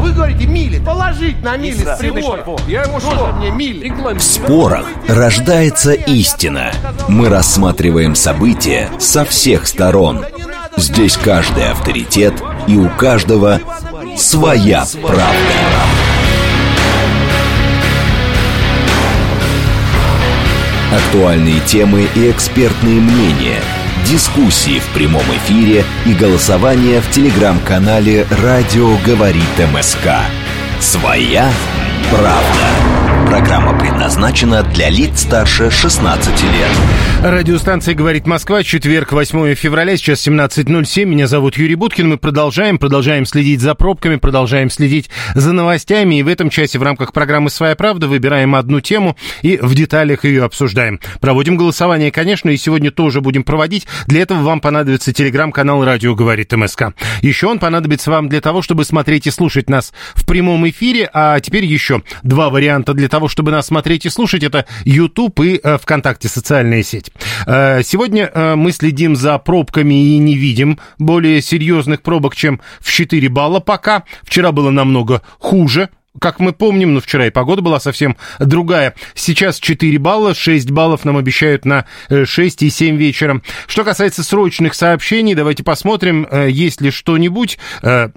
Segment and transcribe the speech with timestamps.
[0.00, 0.78] А вы говорите мили.
[0.78, 2.56] Положить на мили с прибором.
[2.66, 3.34] Я ему что?
[3.34, 3.92] мне мили.
[4.16, 6.72] В спорах рождается истина.
[7.08, 10.24] Мы рассматриваем события со всех сторон.
[10.78, 12.32] Здесь каждый авторитет
[12.66, 13.60] и у каждого
[14.16, 15.26] своя правда.
[20.94, 23.60] Актуальные темы и экспертные мнения–
[24.04, 30.08] дискуссии в прямом эфире и голосование в телеграм-канале «Радио говорит МСК».
[30.80, 31.50] «Своя
[32.10, 32.89] правда».
[33.30, 36.70] Программа предназначена для лиц старше 16 лет.
[37.22, 41.04] Радиостанция «Говорит Москва», четверг, 8 февраля, сейчас 17.07.
[41.04, 42.08] Меня зовут Юрий Буткин.
[42.08, 46.18] Мы продолжаем, продолжаем следить за пробками, продолжаем следить за новостями.
[46.18, 50.24] И в этом часе в рамках программы «Своя правда» выбираем одну тему и в деталях
[50.24, 50.98] ее обсуждаем.
[51.20, 53.86] Проводим голосование, конечно, и сегодня тоже будем проводить.
[54.06, 56.94] Для этого вам понадобится телеграм-канал «Радио говорит МСК».
[57.20, 61.08] Еще он понадобится вам для того, чтобы смотреть и слушать нас в прямом эфире.
[61.12, 65.40] А теперь еще два варианта для того, того, чтобы нас смотреть и слушать, это YouTube
[65.40, 67.12] и э, ВКонтакте, социальная сеть.
[67.46, 72.90] Э, сегодня э, мы следим за пробками и не видим более серьезных пробок, чем в
[72.90, 74.04] 4 балла пока.
[74.22, 78.94] Вчера было намного хуже как мы помним, ну, вчера и погода была совсем другая.
[79.14, 83.40] Сейчас 4 балла, 6 баллов нам обещают на 6 э, и 7 вечера.
[83.68, 87.58] Что касается срочных сообщений, давайте посмотрим, э, есть ли что-нибудь.
[87.82, 88.08] Э,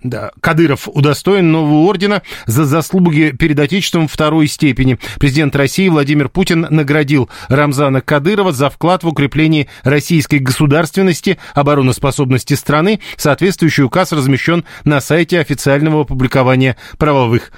[0.42, 4.98] Кадыров удостоен нового ордена за заслуги перед Отечеством второй степени.
[5.20, 13.02] Президент России Владимир Путин наградил Рамзана Кадырова за вклад в укрепление российской государственности, обороноспособности страны.
[13.18, 17.52] Соответствующий указ размещен на сайте официального опубликования правовых.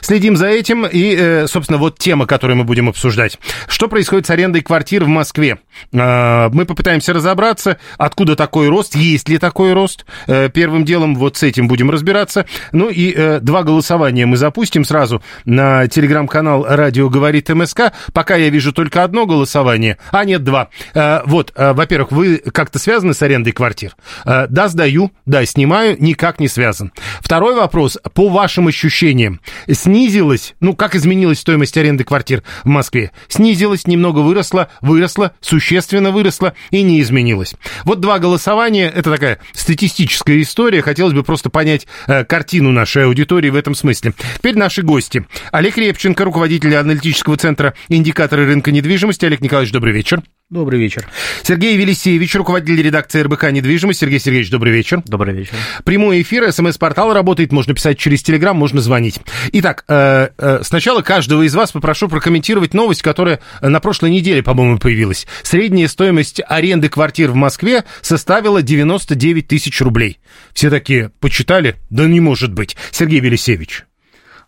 [0.00, 3.38] Следим за этим и, э, собственно, вот тема, которую мы будем обсуждать.
[3.68, 5.58] Что происходит с арендой квартир в Москве?
[5.94, 10.06] А, мы попытаемся разобраться, откуда такой рост, есть ли такой рост.
[10.26, 12.46] Э, первым делом вот с этим будем разбираться.
[12.72, 17.92] Ну и э, два голосования мы запустим сразу на телеграм-канал «Радио говорит МСК».
[18.12, 20.68] Пока я вижу только одно голосование, а нет, два.
[20.94, 23.96] Вот, во-первых, вы как-то связаны с арендой квартир?
[24.24, 26.92] Да, сдаю, да, снимаю, никак не связан.
[27.20, 29.35] Второй вопрос, по вашим ощущениям,
[29.70, 33.12] снизилась, ну, как изменилась стоимость аренды квартир в Москве?
[33.28, 37.54] Снизилась, немного выросла, выросла, существенно выросла и не изменилась.
[37.84, 43.50] Вот два голосования, это такая статистическая история, хотелось бы просто понять э, картину нашей аудитории
[43.50, 44.14] в этом смысле.
[44.36, 45.26] Теперь наши гости.
[45.52, 49.24] Олег Репченко, руководитель аналитического центра «Индикаторы рынка недвижимости».
[49.24, 50.22] Олег Николаевич, добрый вечер.
[50.48, 51.08] Добрый вечер.
[51.42, 53.98] Сергей Велисеевич, руководитель редакции РБК «Недвижимость».
[53.98, 55.02] Сергей Сергеевич, добрый вечер.
[55.04, 55.54] Добрый вечер.
[55.82, 59.18] Прямой эфир, смс-портал работает, можно писать через Телеграм, можно звонить.
[59.50, 64.78] Итак, э, э, сначала каждого из вас попрошу прокомментировать новость, которая на прошлой неделе, по-моему,
[64.78, 65.26] появилась.
[65.42, 70.20] Средняя стоимость аренды квартир в Москве составила 99 тысяч рублей.
[70.54, 71.74] Все такие почитали?
[71.90, 72.76] Да не может быть.
[72.92, 73.84] Сергей Велисеевич.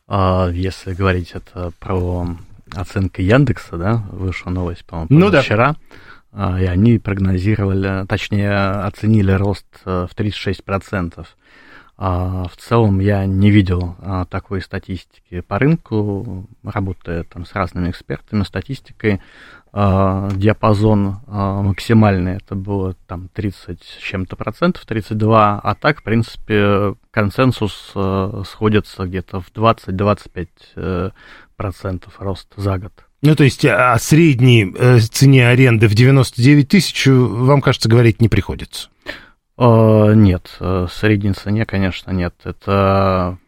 [0.07, 2.37] А, если говорить это про
[2.75, 5.43] оценка Яндекса, да, вышла новость, по-моему, ну, да.
[5.43, 5.77] вчера,
[6.33, 11.27] а, и они прогнозировали, точнее, оценили рост э, в 36%.
[12.01, 17.91] А, в целом я не видел а, такой статистики по рынку, работая там с разными
[17.91, 19.21] экспертами, статистикой.
[19.73, 27.93] Диапазон максимальный, это было там 30 с чем-то процентов, 32, а так, в принципе, консенсус
[27.95, 31.13] э, сходится где-то в 20-25
[31.57, 32.93] процентов рост за год.
[33.21, 38.29] Ну, то есть о средней э, цене аренды в 99 тысяч вам, кажется, говорить не
[38.29, 38.89] приходится?
[39.59, 42.35] Э, нет, э, средней цене, конечно, нет.
[42.45, 43.39] Это,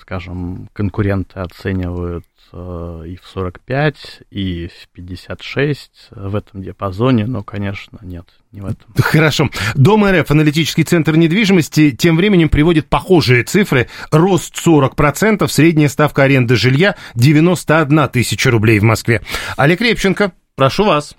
[0.00, 7.98] скажем, конкуренты оценивают Э, и в 45, и в 56 в этом диапазоне, но, конечно,
[8.02, 8.86] нет, не в этом.
[8.96, 9.50] Хорошо.
[9.74, 13.88] Дом РФ, аналитический центр недвижимости, тем временем приводит похожие цифры.
[14.10, 19.22] Рост 40%, средняя ставка аренды жилья 91 тысяча рублей в Москве.
[19.56, 21.16] Олег Репченко, прошу вас.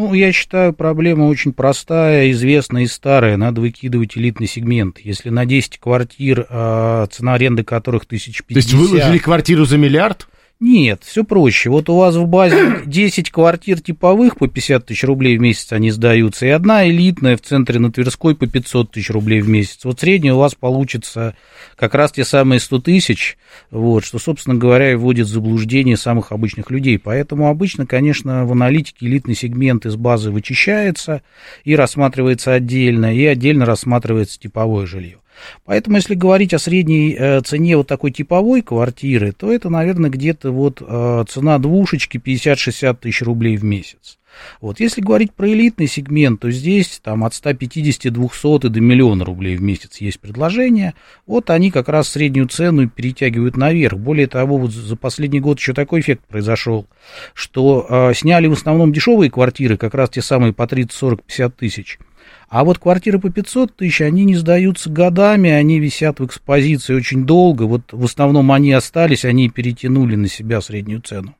[0.00, 3.36] Ну, я считаю, проблема очень простая, известная и старая.
[3.36, 4.98] Надо выкидывать элитный сегмент.
[4.98, 8.46] Если на 10 квартир, а, цена аренды которых 1050...
[8.48, 10.26] То есть выложили квартиру за миллиард?
[10.60, 11.70] Нет, все проще.
[11.70, 15.90] Вот у вас в базе 10 квартир типовых по 50 тысяч рублей в месяц они
[15.90, 19.82] сдаются, и одна элитная в центре на Тверской по 500 тысяч рублей в месяц.
[19.84, 21.34] Вот средняя у вас получится
[21.76, 23.38] как раз те самые 100 тысяч,
[23.70, 26.98] вот, что, собственно говоря, и вводит в заблуждение самых обычных людей.
[26.98, 31.22] Поэтому обычно, конечно, в аналитике элитный сегмент из базы вычищается
[31.64, 35.19] и рассматривается отдельно, и отдельно рассматривается типовое жилье.
[35.64, 40.50] Поэтому, если говорить о средней э, цене вот такой типовой квартиры, то это, наверное, где-то
[40.50, 44.18] вот э, цена двушечки 50-60 тысяч рублей в месяц.
[44.60, 44.80] Вот.
[44.80, 49.62] Если говорить про элитный сегмент, то здесь там от 150, 200 до миллиона рублей в
[49.62, 50.94] месяц есть предложения.
[51.26, 53.98] Вот они как раз среднюю цену перетягивают наверх.
[53.98, 56.86] Более того, вот за последний год еще такой эффект произошел,
[57.34, 61.56] что э, сняли в основном дешевые квартиры, как раз те самые по 30, 40, 50
[61.56, 61.98] тысяч.
[62.50, 67.24] А вот квартиры по 500 тысяч, они не сдаются годами, они висят в экспозиции очень
[67.24, 67.62] долго.
[67.62, 71.36] Вот в основном они остались, они перетянули на себя среднюю цену.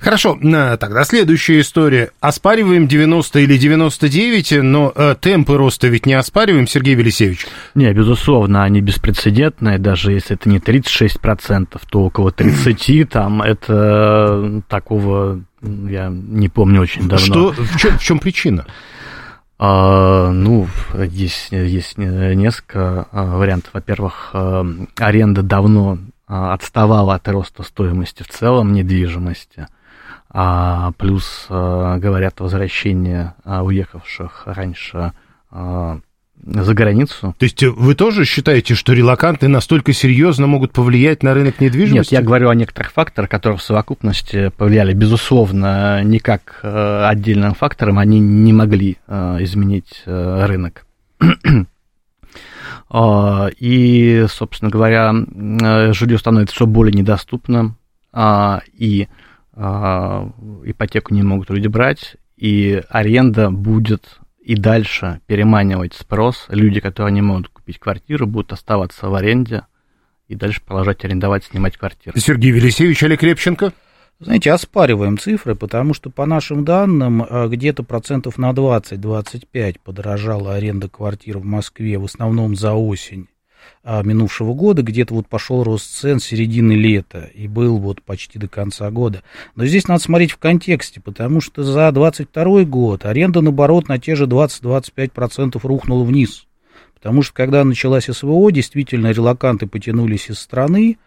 [0.00, 0.38] Хорошо,
[0.78, 2.10] тогда следующая история.
[2.20, 7.46] Оспариваем 90 или 99, но э, темпы роста ведь не оспариваем, Сергей Велисевич?
[7.74, 15.40] Не, безусловно, они беспрецедентные, даже если это не 36%, то около 30%, там это такого,
[15.62, 17.52] я не помню очень давно.
[17.52, 18.66] Что, в чем, в чем причина?
[19.62, 23.74] А, ну, есть, есть несколько а, вариантов.
[23.74, 24.64] Во-первых, а,
[24.98, 29.66] аренда давно отставала от роста стоимости в целом недвижимости.
[30.96, 32.40] Плюс говорят
[33.44, 35.12] а, уехавших раньше
[36.44, 37.34] за границу.
[37.38, 42.14] То есть вы тоже считаете, что релаканты настолько серьезно могут повлиять на рынок недвижимости?
[42.14, 44.94] Нет, я говорю о некоторых факторах, которые в совокупности повлияли.
[44.94, 50.86] Безусловно, не как э, отдельным фактором они не могли э, изменить э, рынок.
[52.92, 55.14] А, и, собственно говоря,
[55.92, 57.76] жилье становится все более недоступным,
[58.12, 59.06] а, и
[59.54, 66.46] ипотеку не могут люди брать, и аренда будет и дальше переманивать спрос.
[66.48, 69.66] Люди, которые не могут купить квартиру, будут оставаться в аренде
[70.28, 72.18] и дальше продолжать арендовать, снимать квартиры.
[72.18, 73.72] Сергей Велисевич, Олег Репченко.
[74.20, 80.90] Знаете, оспариваем цифры, потому что по нашим данным э, где-то процентов на 20-25 подорожала аренда
[80.90, 83.28] квартир в Москве, в основном за осень.
[83.82, 88.46] А, минувшего года, где-то вот пошел рост цен середины лета и был вот почти до
[88.46, 89.22] конца года.
[89.56, 94.16] Но здесь надо смотреть в контексте, потому что за 22 год аренда, наоборот, на те
[94.16, 96.46] же 20-25% рухнула вниз.
[97.00, 100.98] Потому что когда началась СВО, действительно релаканты потянулись из страны,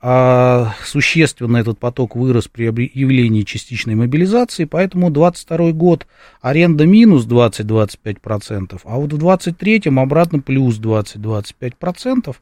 [0.00, 6.06] а существенно этот поток вырос при объявлении частичной мобилизации, поэтому 22 год
[6.40, 12.34] аренда минус 20-25%, а вот в 23 обратно плюс 20-25%.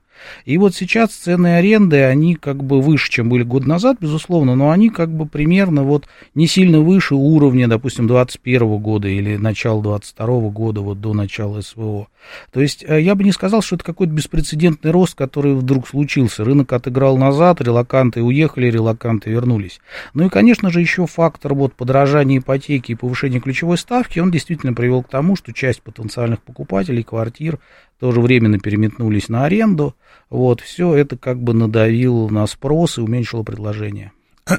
[0.45, 4.71] И вот сейчас цены аренды, они как бы выше, чем были год назад, безусловно, но
[4.71, 10.27] они как бы примерно вот не сильно выше уровня, допустим, 21 года или начала 22
[10.51, 12.09] года, вот до начала СВО.
[12.53, 16.45] То есть э, я бы не сказал, что это какой-то беспрецедентный рост, который вдруг случился.
[16.45, 19.81] Рынок отыграл назад, релаканты уехали, релаканты вернулись.
[20.15, 24.75] Ну и, конечно же, еще фактор вот подорожания ипотеки и повышения ключевой ставки, он действительно
[24.75, 27.59] привел к тому, что часть потенциальных покупателей квартир
[28.01, 29.95] тоже временно переметнулись на аренду.
[30.31, 34.13] Вот, все это как бы надавило на спрос и уменьшило предложение.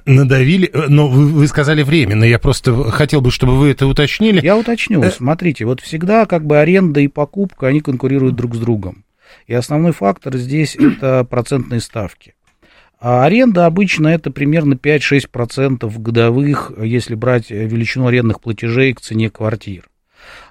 [0.05, 4.39] Надавили, э, но вы, вы сказали временно, я просто хотел бы, чтобы вы это уточнили.
[4.41, 5.11] Я уточню, э...
[5.11, 9.03] смотрите, вот всегда как бы аренда и покупка, они конкурируют друг с другом.
[9.47, 12.35] И основной фактор здесь это процентные ставки.
[12.99, 19.90] А аренда обычно это примерно 5-6% годовых, если брать величину арендных платежей к цене квартир.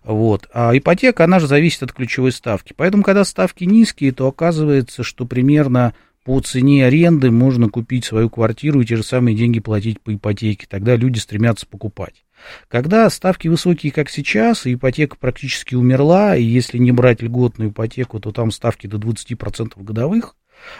[0.05, 0.49] Вот.
[0.53, 2.75] А ипотека, она же зависит от ключевой ставки.
[2.77, 5.95] Поэтому, когда ставки низкие, то оказывается, что примерно
[6.25, 10.67] по цене аренды можно купить свою квартиру и те же самые деньги платить по ипотеке.
[10.69, 12.25] Тогда люди стремятся покупать.
[12.69, 18.33] Когда ставки высокие, как сейчас, ипотека практически умерла, и если не брать льготную ипотеку, то
[18.33, 20.37] там ставки до 20% годовых,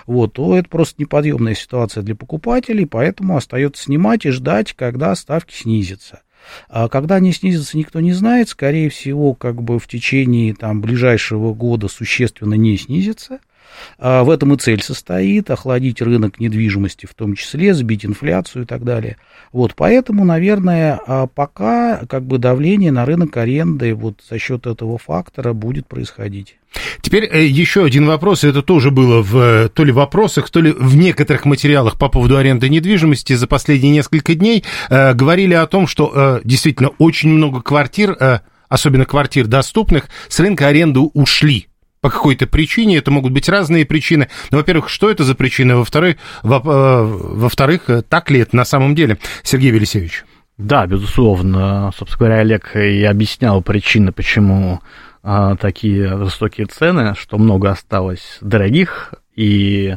[0.07, 5.55] вот, то это просто неподъемная ситуация для покупателей, поэтому остается снимать и ждать, когда ставки
[5.55, 6.23] снизятся.
[6.69, 8.49] А когда они снизятся, никто не знает.
[8.49, 13.41] Скорее всего, как бы в течение там, ближайшего года существенно не снизится.
[13.99, 18.67] А в этом и цель состоит, охладить рынок недвижимости в том числе, сбить инфляцию и
[18.67, 19.17] так далее.
[19.53, 24.99] Вот, поэтому, наверное, а пока как бы давление на рынок аренды вот за счет этого
[24.99, 26.57] фактора будет происходить.
[27.01, 30.97] Теперь э, еще один вопрос, это тоже было в то ли вопросах, то ли в
[30.97, 36.13] некоторых материалах по поводу аренды недвижимости за последние несколько дней э, говорили о том, что
[36.15, 41.70] э, действительно очень много квартир, э, особенно квартир доступных, с рынка аренды ушли
[42.01, 44.29] по какой-то причине, это могут быть разные причины.
[44.51, 48.95] Но, во-первых, что это за причины, во-вторых, во- э, во-вторых, так ли это на самом
[48.95, 50.25] деле, Сергей Велисевич?
[50.57, 51.91] Да, безусловно.
[51.97, 54.81] Собственно говоря, Олег и объяснял причины, почему
[55.23, 59.97] а, такие высокие цены, что много осталось дорогих, и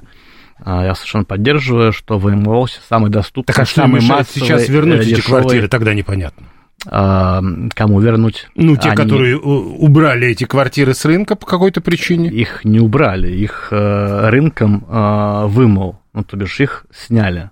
[0.63, 5.07] а, я совершенно поддерживаю, что в МВО самый доступный, так, а самый массовый, сейчас вернуть
[5.07, 6.47] эти квартиры, тогда непонятно.
[6.85, 8.47] Кому вернуть.
[8.55, 8.97] Ну, те, Они...
[8.97, 12.29] которые убрали эти квартиры с рынка по какой-то причине?
[12.29, 17.51] Их не убрали, их э, рынком э, вымыл, ну, то бишь их сняли.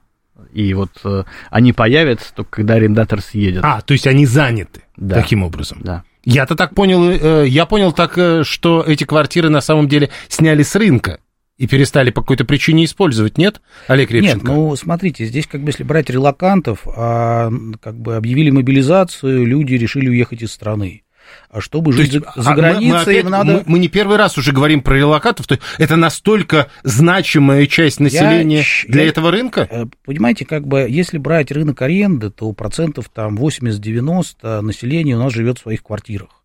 [0.54, 3.64] И вот э, они появятся только когда арендатор съедет.
[3.64, 5.16] А, то есть они заняты да.
[5.16, 5.80] таким образом?
[5.82, 6.04] Да.
[6.24, 11.20] Я-то так понял, я понял так, что эти квартиры на самом деле сняли с рынка
[11.62, 14.48] и перестали по какой-то причине использовать, нет, Олег Репченко?
[14.48, 19.76] Нет, ну, смотрите, здесь как бы если брать релакантов, а, как бы объявили мобилизацию, люди
[19.76, 21.04] решили уехать из страны.
[21.52, 23.54] А чтобы жить есть, за, за границей, мы, мы опять, им надо...
[23.54, 28.66] Мы, мы не первый раз уже говорим про релакатов, то это настолько значимая часть населения
[28.88, 29.68] я, для я, этого рынка?
[29.70, 35.32] Э, понимаете, как бы, если брать рынок аренды, то процентов там 80-90 населения у нас
[35.32, 36.41] живет в своих квартирах.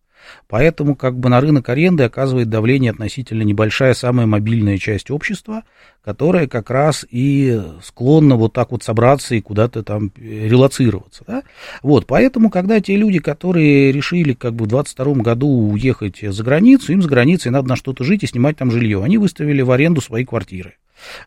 [0.47, 5.63] Поэтому как бы на рынок аренды оказывает давление относительно небольшая, самая мобильная часть общества,
[6.03, 11.23] которая как раз и склонна вот так вот собраться и куда-то там релацироваться.
[11.27, 11.43] Да?
[11.83, 16.93] Вот, поэтому, когда те люди, которые решили как бы в 22 году уехать за границу,
[16.93, 20.01] им за границей надо на что-то жить и снимать там жилье, они выставили в аренду
[20.01, 20.75] свои квартиры.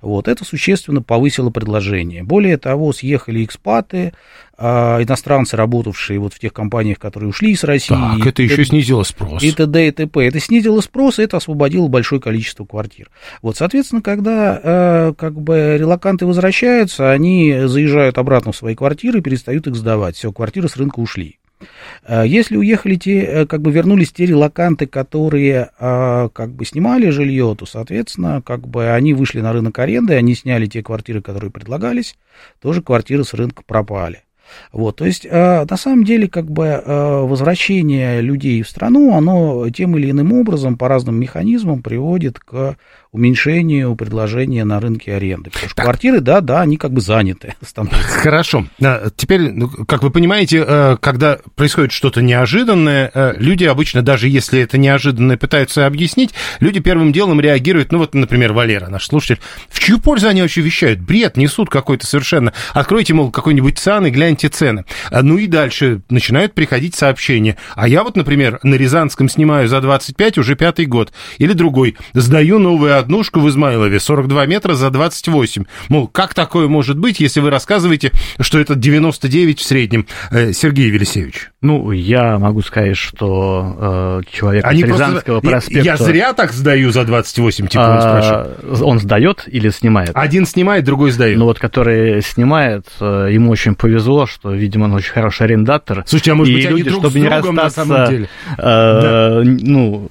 [0.00, 2.22] Вот, это существенно повысило предложение.
[2.22, 4.12] Более того, съехали экспаты,
[4.62, 7.94] а, иностранцы, работавшие вот в тех компаниях, которые ушли из России.
[7.94, 9.42] Так, это еще снизило спрос.
[9.42, 9.88] И т.д.
[9.88, 10.26] и т.п.
[10.26, 13.10] Это снизило спрос, и это освободило большое количество квартир.
[13.40, 19.66] Вот, соответственно, когда э, как бы релаканты возвращаются, они заезжают обратно в свои квартиры, перестают
[19.66, 20.16] их сдавать.
[20.16, 21.39] Все, квартиры с рынка ушли.
[22.04, 27.10] Э, если уехали те, э, как бы вернулись те релаканты, которые э, как бы снимали
[27.10, 31.50] жилье, то, соответственно, как бы они вышли на рынок аренды, они сняли те квартиры, которые
[31.50, 32.16] предлагались,
[32.60, 34.22] тоже квартиры с рынка пропали.
[34.72, 39.68] Вот, то есть, э, на самом деле, как бы э, возвращение людей в страну, оно
[39.70, 42.76] тем или иным образом, по разным механизмам приводит к
[43.12, 45.50] уменьшению предложения на рынке аренды.
[45.50, 45.84] Потому что так.
[45.84, 47.54] квартиры, да, да, они как бы заняты.
[47.66, 48.02] Становятся.
[48.02, 48.66] Хорошо.
[49.16, 54.60] Теперь, ну, как вы понимаете, э, когда происходит что-то неожиданное, э, люди обычно, даже если
[54.60, 59.80] это неожиданное, пытаются объяснить, люди первым делом реагируют, ну вот, например, Валера, наш слушатель, в
[59.80, 61.00] чью пользу они вообще вещают?
[61.00, 62.52] Бред несут какой-то совершенно.
[62.74, 64.84] Откройте, мол, какой-нибудь ЦАН и гляньте цены.
[65.10, 67.56] А, ну и дальше начинают приходить сообщения.
[67.74, 71.12] А я вот, например, на Рязанском снимаю за 25 уже пятый год.
[71.38, 71.96] Или другой.
[72.14, 75.64] Сдаю новую однушку в Измайлове, 42 метра за 28.
[75.88, 80.06] Мол, как такое может быть, если вы рассказываете, что это 99 в среднем?
[80.30, 81.50] Э, Сергей Велисевич.
[81.62, 85.50] Ну, я могу сказать, что э, человек Они с Рязанского просто...
[85.50, 85.84] проспекта...
[85.84, 88.82] Я, зря так сдаю за 28, типа, он спрашивает.
[88.82, 90.10] Он сдает или снимает?
[90.14, 91.38] Один снимает, другой сдает.
[91.38, 96.04] Ну, вот, который снимает, э, ему очень повезло, что, видимо, он очень хороший арендатор.
[96.06, 98.28] Слушайте, а может быть, люди, они друг чтобы с другом, не расстаться, на самом деле?
[98.56, 99.40] Э, да.
[99.44, 100.08] Ну,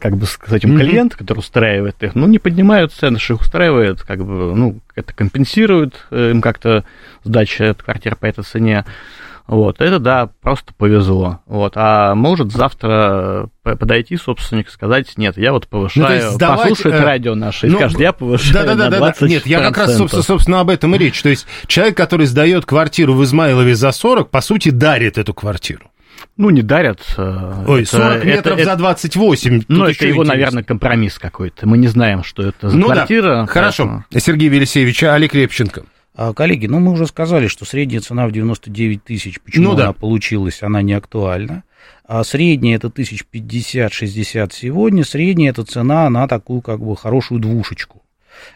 [0.00, 0.80] как бы, с этим mm-hmm.
[0.80, 5.12] клиент, который устраивает их, ну, не поднимают цены, что их устраивает, как бы, ну, это
[5.12, 6.84] компенсирует э, им как-то
[7.24, 8.84] сдача квартир по этой цене.
[9.46, 11.40] Вот, это, да, просто повезло.
[11.46, 16.94] Вот, а может завтра подойти собственник и сказать, нет, я вот повышаю, ну, сдавать, послушает
[16.94, 19.60] э, радио наше и ну, скажет, я повышаю да, да, на 20 да, Нет, я
[19.60, 21.20] как раз, собственно, собственно, об этом и речь.
[21.20, 25.90] То есть человек, который сдает квартиру в Измайлове за 40, по сути, дарит эту квартиру.
[26.36, 27.00] Ну, не дарят.
[27.16, 29.62] Э, Ой, это, 40 метров это, за 28.
[29.68, 30.24] Ну, это его, интересно.
[30.24, 31.68] наверное, компромисс какой-то.
[31.68, 33.42] Мы не знаем, что это за ну, квартира.
[33.42, 33.46] Да.
[33.46, 34.04] Хорошо.
[34.16, 35.84] Сергей Велисеевич, а Олег Репченко.
[36.16, 39.84] А, коллеги, ну мы уже сказали, что средняя цена в 99 тысяч, почему ну, да.
[39.84, 41.64] она получилась, она не актуальна.
[42.06, 48.03] А средняя это 1050-60 сегодня, средняя это цена на такую как бы хорошую двушечку.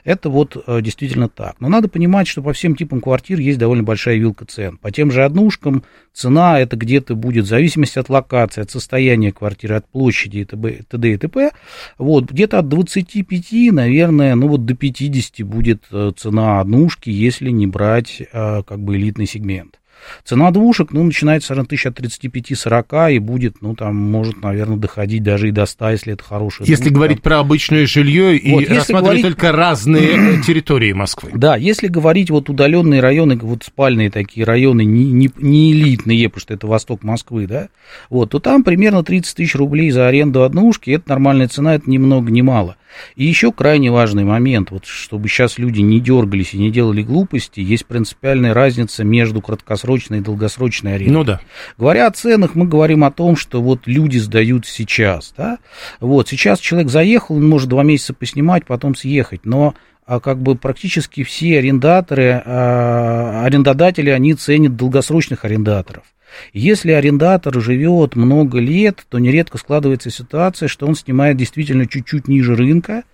[0.04, 1.56] Это вот э, действительно так.
[1.60, 4.76] Но надо понимать, что по всем типам квартир есть довольно большая вилка цен.
[4.78, 9.76] По тем же однушкам цена это где-то будет в зависимости от локации, от состояния квартиры,
[9.76, 11.12] от площади и т.д.
[11.12, 11.50] и т.п.
[11.98, 17.66] Вот, где-то от 25, наверное, ну вот до 50 будет э, цена однушки, если не
[17.66, 19.78] брать э, как бы элитный сегмент.
[20.24, 25.22] Цена двушек, ну, начинается, наверное, тысяч от 35-40 и будет, ну, там, может, наверное, доходить
[25.22, 26.68] даже и до 100, если это хорошее.
[26.68, 26.94] Если двушка.
[26.94, 29.22] говорить про обычное жилье и вот, рассматривать говорить...
[29.22, 31.30] только разные территории Москвы.
[31.34, 36.40] Да, если говорить вот удаленные районы, вот спальные такие районы, не, не, не элитные, потому
[36.40, 37.68] что это восток Москвы, да,
[38.10, 41.98] вот, то там примерно 30 тысяч рублей за аренду однушки, это нормальная цена, это ни
[41.98, 42.76] много ни мало.
[43.16, 47.60] И еще крайне важный момент, вот чтобы сейчас люди не дергались и не делали глупости,
[47.60, 49.40] есть принципиальная разница между
[49.88, 51.14] краткосрочной и долгосрочной арендой.
[51.14, 51.40] Ну да.
[51.76, 55.58] Говоря о ценах, мы говорим о том, что вот люди сдают сейчас, да.
[56.00, 59.74] Вот, сейчас человек заехал, он может два месяца поснимать, потом съехать, но
[60.06, 66.04] а как бы практически все арендаторы, а, арендодатели, они ценят долгосрочных арендаторов.
[66.52, 72.54] Если арендатор живет много лет, то нередко складывается ситуация, что он снимает действительно чуть-чуть ниже
[72.54, 73.04] рынка.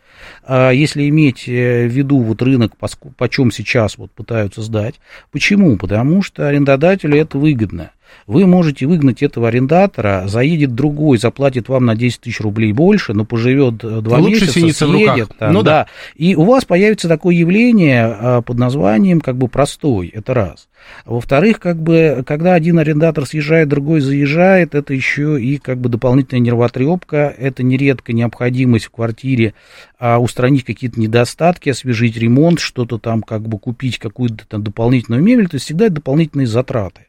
[0.44, 2.72] А если иметь э, в виду вот рынок,
[3.16, 4.96] почем сейчас вот пытаются сдать.
[5.30, 5.76] Почему?
[5.76, 7.90] Потому что арендодателю это выгодно.
[8.26, 13.24] Вы можете выгнать этого арендатора, заедет другой, заплатит вам на 10 тысяч рублей больше, но
[13.24, 15.30] поживет два Лучше месяца, съедет.
[15.38, 15.84] Там, ну, да.
[15.84, 15.86] да.
[16.14, 20.68] И у вас появится такое явление а, под названием как бы простой, это раз.
[21.04, 26.42] Во-вторых, как бы, когда один арендатор съезжает, другой заезжает, это еще и как бы дополнительная
[26.42, 29.54] нервотрепка, это нередко необходимость в квартире
[29.98, 35.48] а, устранить какие-то недостатки, освежить ремонт, что-то там как бы купить, какую-то там дополнительную мебель,
[35.48, 37.06] то есть всегда дополнительные затраты.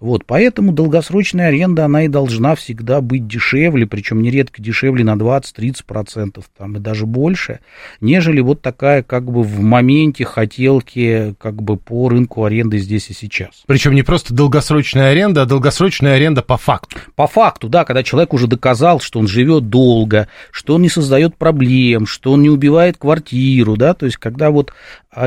[0.00, 6.42] Вот, поэтому долгосрочная аренда, она и должна всегда быть дешевле, причем нередко дешевле на 20-30%,
[6.56, 7.60] там, и даже больше,
[8.00, 13.14] нежели вот такая как бы в моменте хотелки как бы по рынку аренды здесь и
[13.14, 13.64] сейчас.
[13.66, 16.98] Причем не просто долгосрочная аренда, а долгосрочная аренда по факту.
[17.16, 21.36] По факту, да, когда человек уже доказал, что он живет долго, что он не создает
[21.36, 24.72] проблем, что он не убивает квартиру, да, то есть когда вот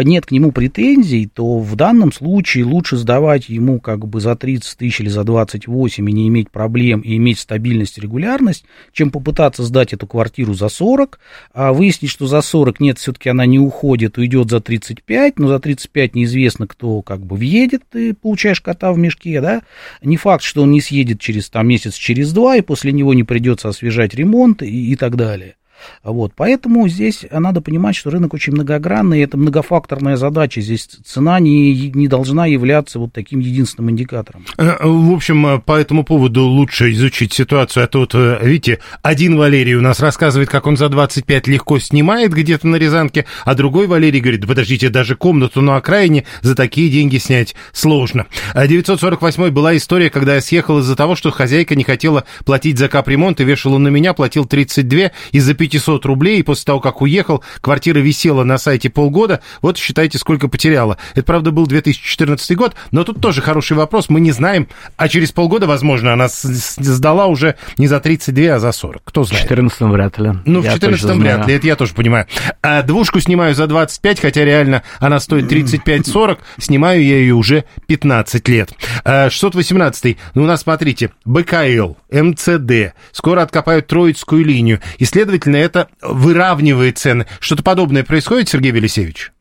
[0.04, 4.78] нет к нему претензий, то в данном случае лучше сдавать ему как бы за 30
[4.78, 9.94] тысяч или за 28 и не иметь проблем, и иметь стабильность регулярность, чем попытаться сдать
[9.94, 11.20] эту квартиру за 40,
[11.54, 15.60] а выяснить, что за 40 нет, все-таки она не уходит, уйдет за 35, но за
[15.60, 19.62] 35 неизвестно, кто как бы въедет, ты получаешь кота в мешке, да,
[20.02, 23.24] не факт, что он не съедет через там месяц, через два, и после него не
[23.24, 25.56] придется освежать ремонт и, и так далее.
[26.04, 30.62] Вот, поэтому здесь надо понимать, что рынок очень многогранный, это многофакторная задача.
[30.62, 34.46] Здесь цена не, не должна являться вот таким единственным индикатором.
[34.58, 37.84] Э, в общем, э, по этому поводу лучше изучить ситуацию.
[37.84, 42.34] А тут, э, видите, один Валерий у нас рассказывает, как он за 25 легко снимает
[42.34, 47.18] где-то на Рязанке, а другой Валерий говорит, подождите, даже комнату на окраине за такие деньги
[47.18, 48.28] снять сложно.
[48.56, 53.40] 948 была история, когда я съехал из-за того, что хозяйка не хотела платить за капремонт
[53.42, 58.00] и вешала на меня, платил 32 из-за 500 рублей, и после того, как уехал, квартира
[58.00, 60.98] висела на сайте полгода, вот считайте, сколько потеряла.
[61.14, 65.32] Это, правда, был 2014 год, но тут тоже хороший вопрос, мы не знаем, а через
[65.32, 69.46] полгода, возможно, она сдала уже не за 32, а за 40, кто знает.
[69.46, 70.34] В 14 вряд ли.
[70.46, 72.28] Ну, я в 14 вряд ли, это я тоже понимаю.
[72.62, 78.48] А двушку снимаю за 25, хотя реально она стоит 35-40, снимаю я ее уже 15
[78.48, 78.72] лет.
[79.06, 85.88] 618, а, ну, у нас, смотрите, БКЛ, МЦД, скоро откопают Троицкую линию, и, следовательно, это
[86.02, 87.26] выравнивает цены.
[87.40, 89.32] Что-то подобное происходит, Сергей Велисевич?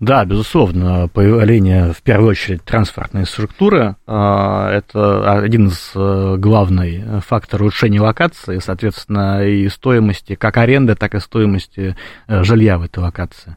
[0.00, 7.62] Да, безусловно, появление, в первую очередь, транспортной структуры а,– это один из э, главных факторов
[7.62, 13.56] улучшения локации, соответственно, и стоимости как аренды, так и стоимости э, жилья в этой локации.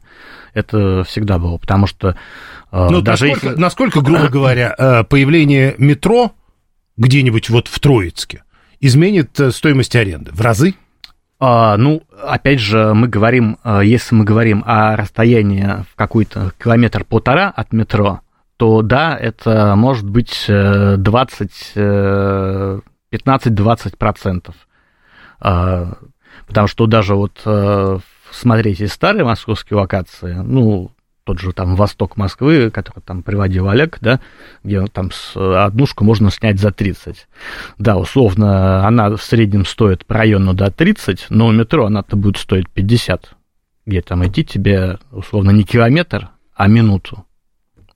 [0.54, 2.16] Это всегда было, потому что
[2.72, 3.60] э, ну, даже насколько, если...
[3.60, 6.32] насколько, грубо говоря, появление метро
[6.96, 8.42] где-нибудь вот в Троицке
[8.80, 10.32] изменит стоимость аренды?
[10.32, 10.74] В разы?
[11.40, 17.04] А, ну, опять же, мы говорим, а, если мы говорим о расстоянии в какой-то километр
[17.04, 18.20] полтора от метро,
[18.56, 22.80] то да, это может быть 20, э,
[23.12, 24.56] 15-20 э, процентов.
[25.40, 25.94] А,
[26.48, 27.98] потому что даже вот э,
[28.32, 30.90] смотрите старые московские локации, ну,
[31.28, 34.18] тот же там восток Москвы, который там приводил Олег, да,
[34.64, 37.28] где там однушку можно снять за 30.
[37.76, 42.38] Да, условно, она в среднем стоит по району до 30, но у метро она-то будет
[42.38, 43.34] стоить 50.
[43.84, 47.26] Где там идти тебе, условно, не километр, а минуту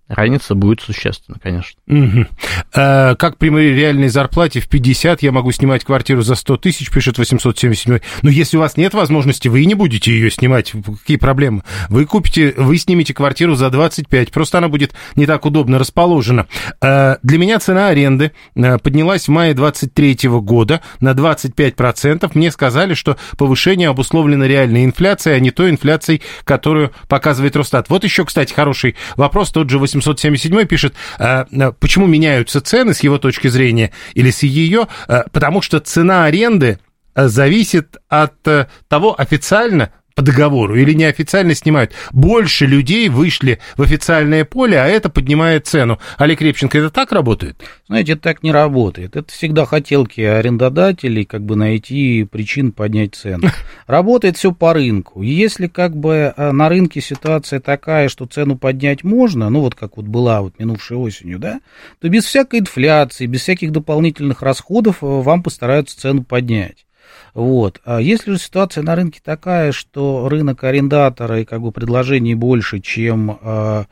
[0.09, 1.81] разница будет существенна, конечно.
[1.87, 2.27] Угу.
[2.75, 6.91] А, как при моей реальной зарплате в 50 я могу снимать квартиру за 100 тысяч,
[6.91, 8.01] пишет 877.
[8.23, 10.73] Но если у вас нет возможности, вы и не будете ее снимать.
[11.01, 11.62] Какие проблемы?
[11.88, 16.47] Вы купите, вы снимете квартиру за 25, просто она будет не так удобно расположена.
[16.81, 22.31] А, для меня цена аренды а, поднялась в мае 23 года на 25%.
[22.35, 27.88] Мне сказали, что повышение обусловлено реальной инфляцией, а не той инфляцией, которую показывает Росстат.
[27.88, 29.51] Вот еще, кстати, хороший вопрос.
[29.51, 34.31] Тот же 800 777 пишет, а, а, почему меняются цены с его точки зрения или
[34.31, 36.79] с ее, а, потому что цена аренды
[37.15, 41.92] зависит от э, того, официально по договору или неофициально снимают.
[42.12, 45.98] Больше людей вышли в официальное поле, а это поднимает цену.
[46.18, 47.57] Олег Репченко, это так работает?
[47.87, 49.16] Знаете, это так не работает.
[49.16, 53.48] Это всегда хотелки арендодателей, как бы найти причин поднять цену.
[53.87, 55.22] Работает все по рынку.
[55.22, 59.96] Если как бы э, на рынке ситуация такая, что цену поднять можно, ну вот как
[59.96, 61.61] вот была вот минувшей осенью, да,
[62.01, 66.87] то без всякой инфляции, без всяких дополнительных расходов э, вам постараются цену поднять.
[67.35, 67.81] Вот.
[67.85, 72.81] А если же ситуация на рынке такая, что рынок арендатора и как бы предложений больше,
[72.81, 73.87] чем а,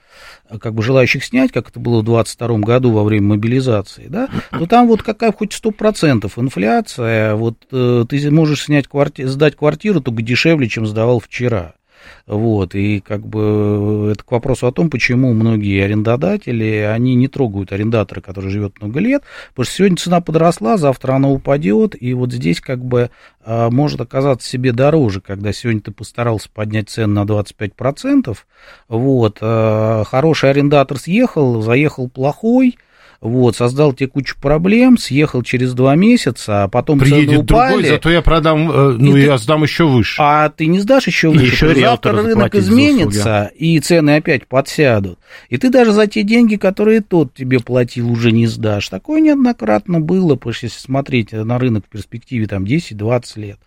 [0.60, 4.66] как бы желающих снять, как это было в 2022 году во время мобилизации, да, то
[4.66, 9.24] там вот какая хоть 100% инфляция, вот э, ты можешь снять кварти...
[9.24, 11.74] сдать квартиру только дешевле, чем сдавал вчера.
[12.26, 17.72] Вот, и как бы это к вопросу о том, почему многие арендодатели, они не трогают
[17.72, 22.32] арендатора, который живет много лет, потому что сегодня цена подросла, завтра она упадет, и вот
[22.32, 23.10] здесь как бы
[23.44, 28.36] а, может оказаться себе дороже, когда сегодня ты постарался поднять цену на 25%,
[28.88, 32.76] вот, а, хороший арендатор съехал, заехал плохой,
[33.20, 37.72] вот, создал тебе кучу проблем, съехал через два месяца, а потом Приедет цены упали.
[37.72, 39.42] другой, зато я продам, э, ну, и я ты...
[39.42, 40.16] сдам еще выше.
[40.18, 45.18] А ты не сдашь еще выше, еще завтра рынок изменится, и цены опять подсядут.
[45.50, 48.88] И ты даже за те деньги, которые тот тебе платил, уже не сдашь.
[48.88, 53.58] Такое неоднократно было, потому что если смотреть на рынок в перспективе там 10-20 лет.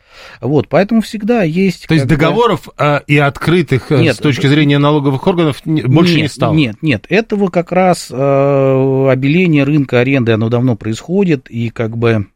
[0.41, 1.87] Вот, поэтому всегда есть...
[1.87, 3.03] То есть договоров бы...
[3.07, 6.53] и открытых э, нет, с точки зрения налоговых органов больше нет, не стало?
[6.53, 9.09] Нет, нет, этого как раз э,
[9.43, 12.27] обеление рынка аренды, оно давно происходит, и как бы...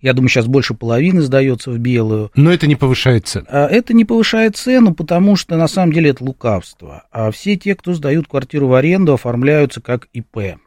[0.00, 2.30] Я думаю, сейчас больше половины сдается в белую.
[2.36, 3.46] Но это не повышает цену.
[3.48, 7.04] А это не повышает цену, потому что на самом деле это лукавство.
[7.10, 10.58] А все те, кто сдают квартиру в аренду, оформляются как ИП.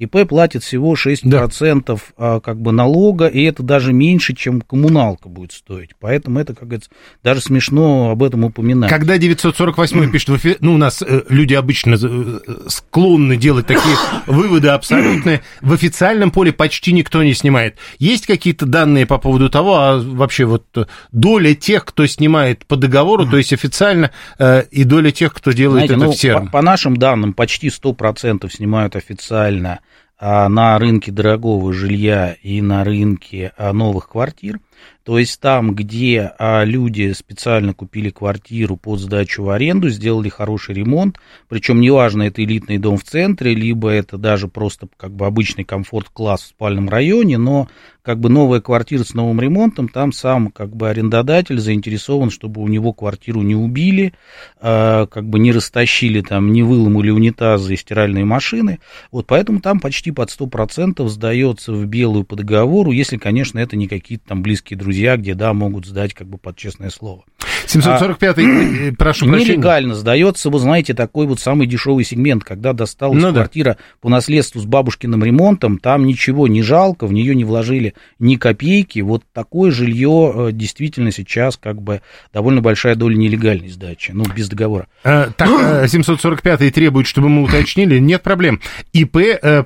[0.00, 1.96] ИП платит всего 6% да.
[2.16, 5.90] А, как бы налога, и это даже меньше, чем коммуналка будет стоить.
[6.00, 6.90] Поэтому это, как говорится,
[7.22, 8.88] даже смешно об этом упоминать.
[8.88, 13.94] Когда 948 пишет, ну, у нас э, люди обычно э, склонны делать такие
[14.26, 17.76] выводы абсолютные, в официальном поле почти никто не снимает.
[17.98, 20.64] Есть какие-то данные по поводу того, а вообще вот
[21.12, 25.88] доля тех, кто снимает по договору, то есть официально, э, и доля тех, кто делает
[25.88, 26.46] Знаете, это ну, в сером?
[26.46, 29.80] По, по нашим данным, почти 100% снимают официально
[30.20, 34.60] на рынке дорогого жилья и на рынке а, новых квартир.
[35.04, 40.74] То есть там, где а, люди специально купили квартиру под сдачу в аренду, сделали хороший
[40.74, 45.64] ремонт, причем неважно, это элитный дом в центре, либо это даже просто как бы обычный
[45.64, 47.68] комфорт-класс в спальном районе, но
[48.02, 52.68] как бы новая квартира с новым ремонтом, там сам как бы арендодатель заинтересован, чтобы у
[52.68, 54.14] него квартиру не убили,
[54.60, 58.80] э, как бы не растащили там, не выломали унитазы и стиральные машины.
[59.12, 63.86] Вот поэтому там почти под 100% сдается в белую по договору, если, конечно, это не
[63.86, 67.24] какие-то там близкие друзья, где, да, могут сдать как бы под честное слово.
[67.66, 69.52] 745-й, а, э, прошу прощения.
[69.54, 73.78] Нелегально сдается, вы знаете, такой вот самый дешевый сегмент, когда досталась ну, квартира да.
[74.00, 79.00] по наследству с бабушкиным ремонтом, там ничего не жалко, в нее не вложили ни копейки.
[79.00, 84.48] Вот такое жилье э, действительно сейчас как бы довольно большая доля нелегальной сдачи, ну, без
[84.48, 84.86] договора.
[85.04, 85.48] А, так,
[85.84, 88.60] 745-й требует, чтобы мы уточнили, нет проблем.
[88.92, 89.18] ИП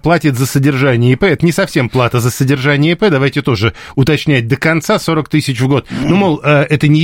[0.03, 4.57] платит за содержание ИП, это не совсем плата за содержание ИП, давайте тоже уточнять до
[4.57, 5.87] конца 40 тысяч в год.
[5.91, 7.01] Ну, мол, это не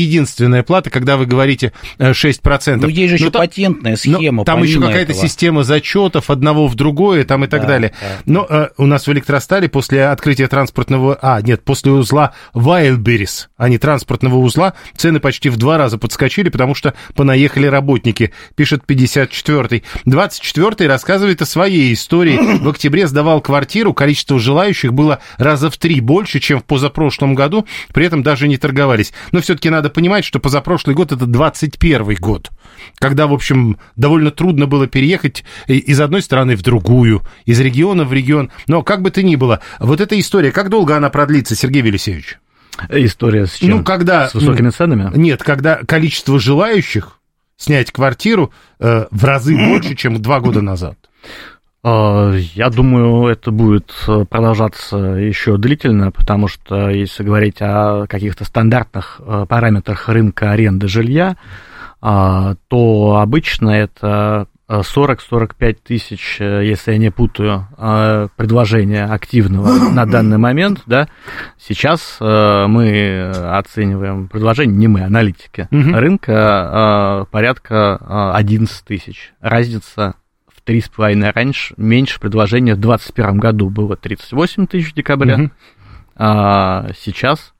[0.60, 2.76] единственная плата, когда вы говорите 6%.
[2.76, 4.44] Ну, есть же еще но патентная схема.
[4.44, 7.92] Там еще какая-то система зачетов одного в другое там и так да, далее.
[8.00, 8.06] Да.
[8.26, 11.18] Но э, у нас в Электростале после открытия транспортного...
[11.20, 16.48] А, нет, после узла Wildberries, а не транспортного узла, цены почти в два раза подскочили,
[16.48, 19.82] потому что понаехали работники, пишет 54-й.
[20.06, 22.38] 24-й рассказывает о своей истории.
[22.60, 27.66] В октябре сдавал квартиру, количество желающих было раза в три больше, чем в позапрошлом году,
[27.92, 29.12] при этом даже не торговались.
[29.32, 32.50] Но все-таки надо понимать, что позапрошлом прошлый год это 21 год,
[32.98, 38.12] когда, в общем, довольно трудно было переехать из одной страны в другую, из региона в
[38.12, 38.50] регион.
[38.66, 42.38] Но как бы то ни было, вот эта история, как долго она продлится, Сергей Велисевич?
[42.88, 43.70] История с чем?
[43.70, 44.28] Ну, когда...
[44.28, 45.16] С высокими ценами?
[45.16, 47.20] Нет, когда количество желающих
[47.56, 50.96] снять квартиру э, в разы больше, чем два года назад.
[51.82, 58.44] А, я думаю, это будет э, продолжаться еще длительно, потому что если говорить о каких-то
[58.44, 61.36] стандартных э, параметрах рынка аренды жилья,
[62.02, 67.66] то обычно это 40-45 тысяч, э, если я не путаю,
[68.36, 71.08] предложения активного на данный момент, да,
[71.58, 75.92] сейчас мы оцениваем предложение, не мы, аналитики угу.
[75.94, 79.32] рынка, порядка 11 тысяч.
[79.40, 80.14] Разница
[80.70, 85.50] три с половиной раньше, меньше предложения в 2021 году было 38 тысяч декабря, угу.
[86.14, 87.54] а сейчас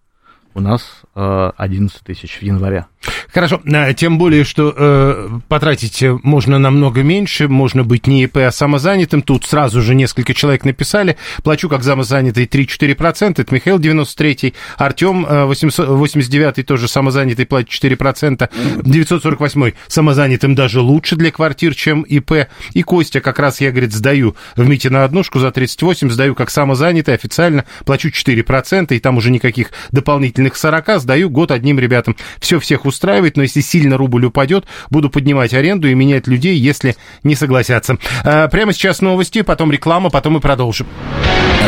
[0.55, 2.87] у нас 11 э, тысяч в январе.
[3.33, 8.51] Хорошо, э, тем более, что э, потратить можно намного меньше, можно быть не ИП, а
[8.51, 9.23] самозанятым.
[9.23, 11.17] Тут сразу же несколько человек написали.
[11.43, 18.51] Плачу как самозанятый 3-4%, это Михаил 93-й, Артем 89-й тоже самозанятый платит 4%,
[18.83, 22.49] 948-й самозанятым даже лучше для квартир, чем ИП.
[22.75, 26.51] И Костя как раз, я, говорит, сдаю в МИТе на однушку за 38, сдаю как
[26.51, 32.17] самозанятый официально, плачу 4%, и там уже никаких дополнительных 40, сдаю год одним ребятам.
[32.41, 36.97] Все всех устраивает, но если сильно рубль упадет, буду поднимать аренду и менять людей, если
[37.25, 37.97] не согласятся.
[38.25, 40.87] А, прямо сейчас новости, потом реклама, потом мы продолжим.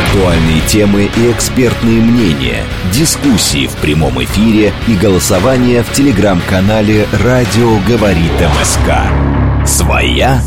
[0.07, 8.33] Актуальные темы и экспертные мнения, дискуссии в прямом эфире и голосование в телеграм-канале «Радио говорит
[8.41, 9.67] МСК».
[9.67, 10.41] Своя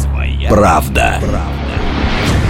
[0.50, 1.20] правда.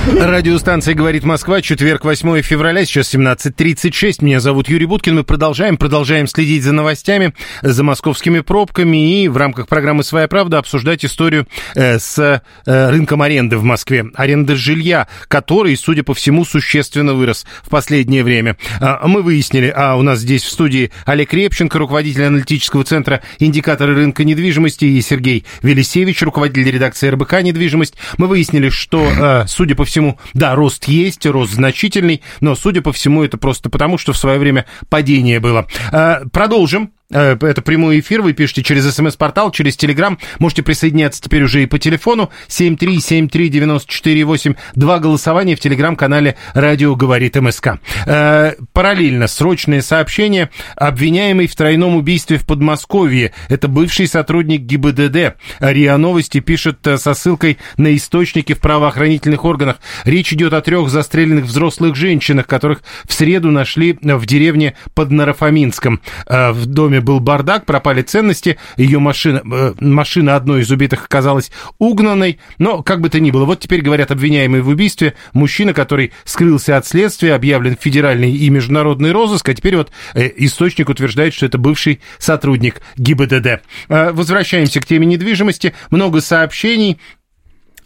[0.08, 4.24] Радиостанция «Говорит Москва», четверг, 8 февраля, сейчас 17.36.
[4.24, 5.15] Меня зовут Юрий Буткин.
[5.15, 10.60] Мы продолжаем, продолжаем следить за новостями, за московскими пробками и в рамках программы «Своя правда»
[10.60, 14.06] обсуждать историю э, с э, рынком аренды в Москве.
[14.13, 18.58] Аренда жилья, который, судя по всему, существенно вырос в последнее время.
[18.80, 23.96] А, мы выяснили, а у нас здесь в студии Олег Репченко, руководитель аналитического центра «Индикаторы
[23.96, 27.96] рынка недвижимости» и Сергей Велисевич, руководитель редакции РБК «Недвижимость».
[28.20, 32.81] Мы выяснили, что, э, судя по всему, всему, да, рост есть, рост значительный, но, судя
[32.81, 35.67] по всему, это просто потому, что в свое время падение было.
[35.93, 36.91] А, продолжим.
[37.15, 41.65] Э, это прямой эфир, вы пишете через смс-портал, через телеграм, можете присоединяться теперь уже и
[41.65, 47.80] по телефону 7373948, два голосования в телеграм-канале «Радио говорит МСК».
[48.06, 55.38] Э, параллельно срочное сообщение, обвиняемый в тройном убийстве в Подмосковье, это бывший сотрудник ГИБДД.
[55.62, 59.78] РИА Новости пишет э, со ссылкой на источники в правоохранительных органах.
[60.04, 66.01] Речь идет о трех застреленных взрослых женщинах, которых в среду нашли в деревне под Нарафаминском,
[66.28, 72.39] в доме был бардак, пропали ценности, ее машина, э, машина одной из убитых оказалась угнанной,
[72.58, 76.76] но как бы то ни было, вот теперь говорят обвиняемый в убийстве, мужчина, который скрылся
[76.76, 81.58] от следствия, объявлен федеральный и международный розыск, а теперь вот э, источник утверждает, что это
[81.58, 83.62] бывший сотрудник ГИБДД.
[83.88, 87.00] Э, возвращаемся к теме недвижимости, много сообщений,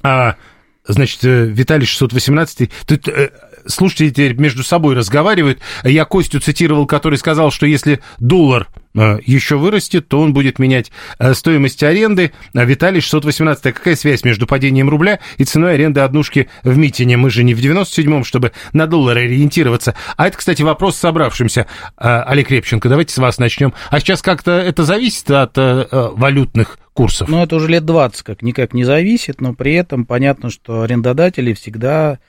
[0.01, 0.37] а,
[0.87, 3.09] значит, Виталий 618, тут
[3.69, 5.59] слушатели теперь между собой разговаривают.
[5.83, 10.91] Я Костю цитировал, который сказал, что если доллар э, еще вырастет, то он будет менять
[11.19, 12.31] э, стоимость аренды.
[12.53, 13.65] А Виталий 618.
[13.65, 17.17] А какая связь между падением рубля и ценой аренды однушки в Митине?
[17.17, 19.95] Мы же не в 97-м, чтобы на доллар ориентироваться.
[20.17, 21.67] А это, кстати, вопрос собравшимся.
[21.97, 23.73] Э, Олег Репченко, давайте с вас начнем.
[23.89, 27.29] А сейчас как-то это зависит от валютных курсов?
[27.29, 31.53] Ну, это уже лет 20 как никак не зависит, но при этом понятно, что арендодатели
[31.53, 32.19] всегда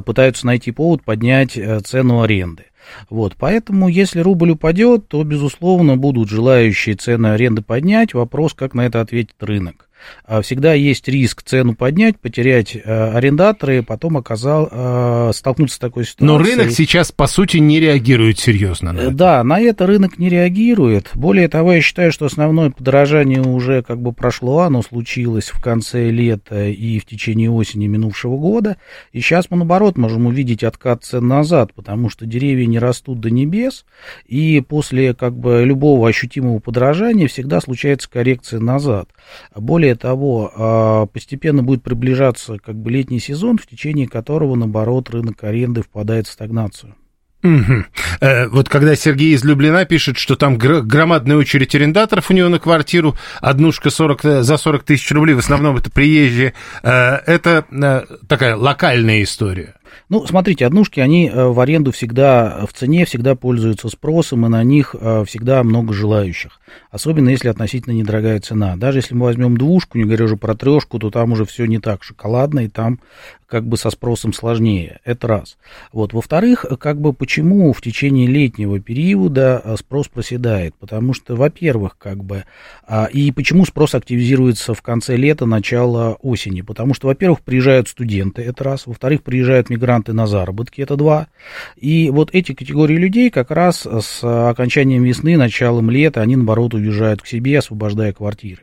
[0.00, 2.64] пытаются найти повод поднять э, цену аренды.
[3.10, 8.14] Вот, поэтому, если рубль упадет, то, безусловно, будут желающие цены аренды поднять.
[8.14, 9.88] Вопрос, как на это ответит рынок.
[10.24, 16.04] А всегда есть риск цену поднять, потерять э, арендаторы, потом оказал, э, столкнуться с такой
[16.04, 16.26] ситуацией.
[16.26, 19.10] Но рынок сейчас, по сути, не реагирует серьезно на это.
[19.10, 21.10] Да, на это рынок не реагирует.
[21.14, 26.10] Более того, я считаю, что основное подорожание уже как бы прошло, оно случилось в конце
[26.10, 28.76] лета и в течение осени минувшего года.
[29.12, 33.30] И сейчас мы, наоборот, можем увидеть откат цен назад, потому что деревья не растут до
[33.30, 33.84] небес,
[34.26, 39.08] и после как бы любого ощутимого подорожания всегда случается коррекция назад.
[39.54, 45.10] Более более того, а, постепенно будет приближаться как бы летний сезон, в течение которого, наоборот,
[45.10, 46.94] рынок аренды впадает в стагнацию.
[47.42, 47.84] Угу.
[48.20, 52.58] Э, вот когда Сергей из Люблина пишет, что там громадная очередь арендаторов у него на
[52.58, 58.16] квартиру, однушка 40, э, за 40 тысяч рублей, в основном это приезжие, э, это э,
[58.26, 59.74] такая локальная история.
[60.08, 64.62] Ну, смотрите, однушки, они э, в аренду всегда в цене, всегда пользуются спросом, и на
[64.62, 66.60] них э, всегда много желающих.
[66.90, 68.76] Особенно если относительно недорогая цена.
[68.76, 71.78] Даже если мы возьмем двушку, не говоря уже про трешку, то там уже все не
[71.78, 73.00] так шоколадно, и там
[73.46, 75.00] как бы со спросом сложнее.
[75.04, 75.56] Это раз.
[75.92, 76.12] Вот.
[76.12, 80.74] Во-вторых, как бы почему в течение летнего периода э, спрос проседает?
[80.76, 82.44] Потому что, во-первых, как бы,
[82.86, 86.62] а, и почему спрос активизируется в конце лета, начало осени?
[86.62, 88.86] Потому что, во-первых, приезжают студенты, это раз.
[88.86, 91.28] Во-вторых, приезжают мигранты на заработки, это два.
[91.76, 97.22] И вот эти категории людей как раз с окончанием весны, началом лета, они, наоборот, уезжают
[97.22, 98.62] к себе, освобождая квартиры.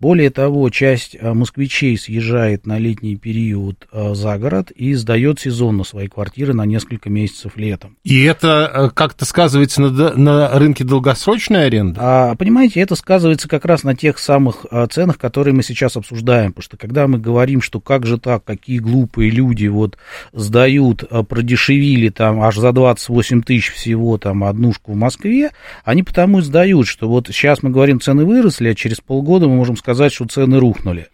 [0.00, 5.84] Более того, часть э, москвичей съезжает на летний период э, за город и сдает сезонно
[5.84, 7.96] свои квартиры на несколько месяцев летом.
[8.02, 12.00] И это э, как-то сказывается на, на рынке долгосрочной аренды?
[12.02, 16.52] А, понимаете, это сказывается как раз на тех самых ценах, которые мы сейчас обсуждаем.
[16.52, 19.96] Потому что когда мы говорим, что как же так, какие глупые люди вот
[20.32, 25.50] сдают, продешевили там аж за 28 тысяч всего там однушку в Москве,
[25.84, 29.59] они потому и сдают, что вот сейчас мы говорим, цены выросли, а через полгода мы
[29.60, 31.08] можем сказать, что цены рухнули.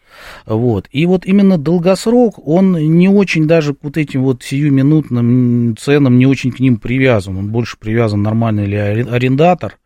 [0.46, 0.86] Вот.
[0.92, 6.26] И вот именно долгосрок, он не очень даже к вот этим вот сиюминутным ценам, не
[6.26, 7.36] очень к ним привязан.
[7.36, 9.78] Он больше привязан, нормальный ли арендатор,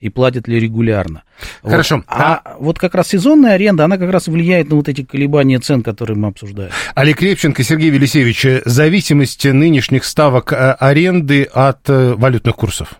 [0.00, 1.22] и платит ли регулярно.
[1.62, 1.96] Хорошо.
[1.96, 2.04] Вот.
[2.08, 5.60] А, а вот как раз сезонная аренда, она как раз влияет на вот эти колебания
[5.60, 6.72] цен, которые мы обсуждаем.
[6.96, 12.96] Олег Репченко, Сергей Велисевич, зависимость нынешних ставок э, аренды от э, валютных курсов?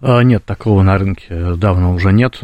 [0.00, 2.40] А, нет, такого на рынке давно уже нет.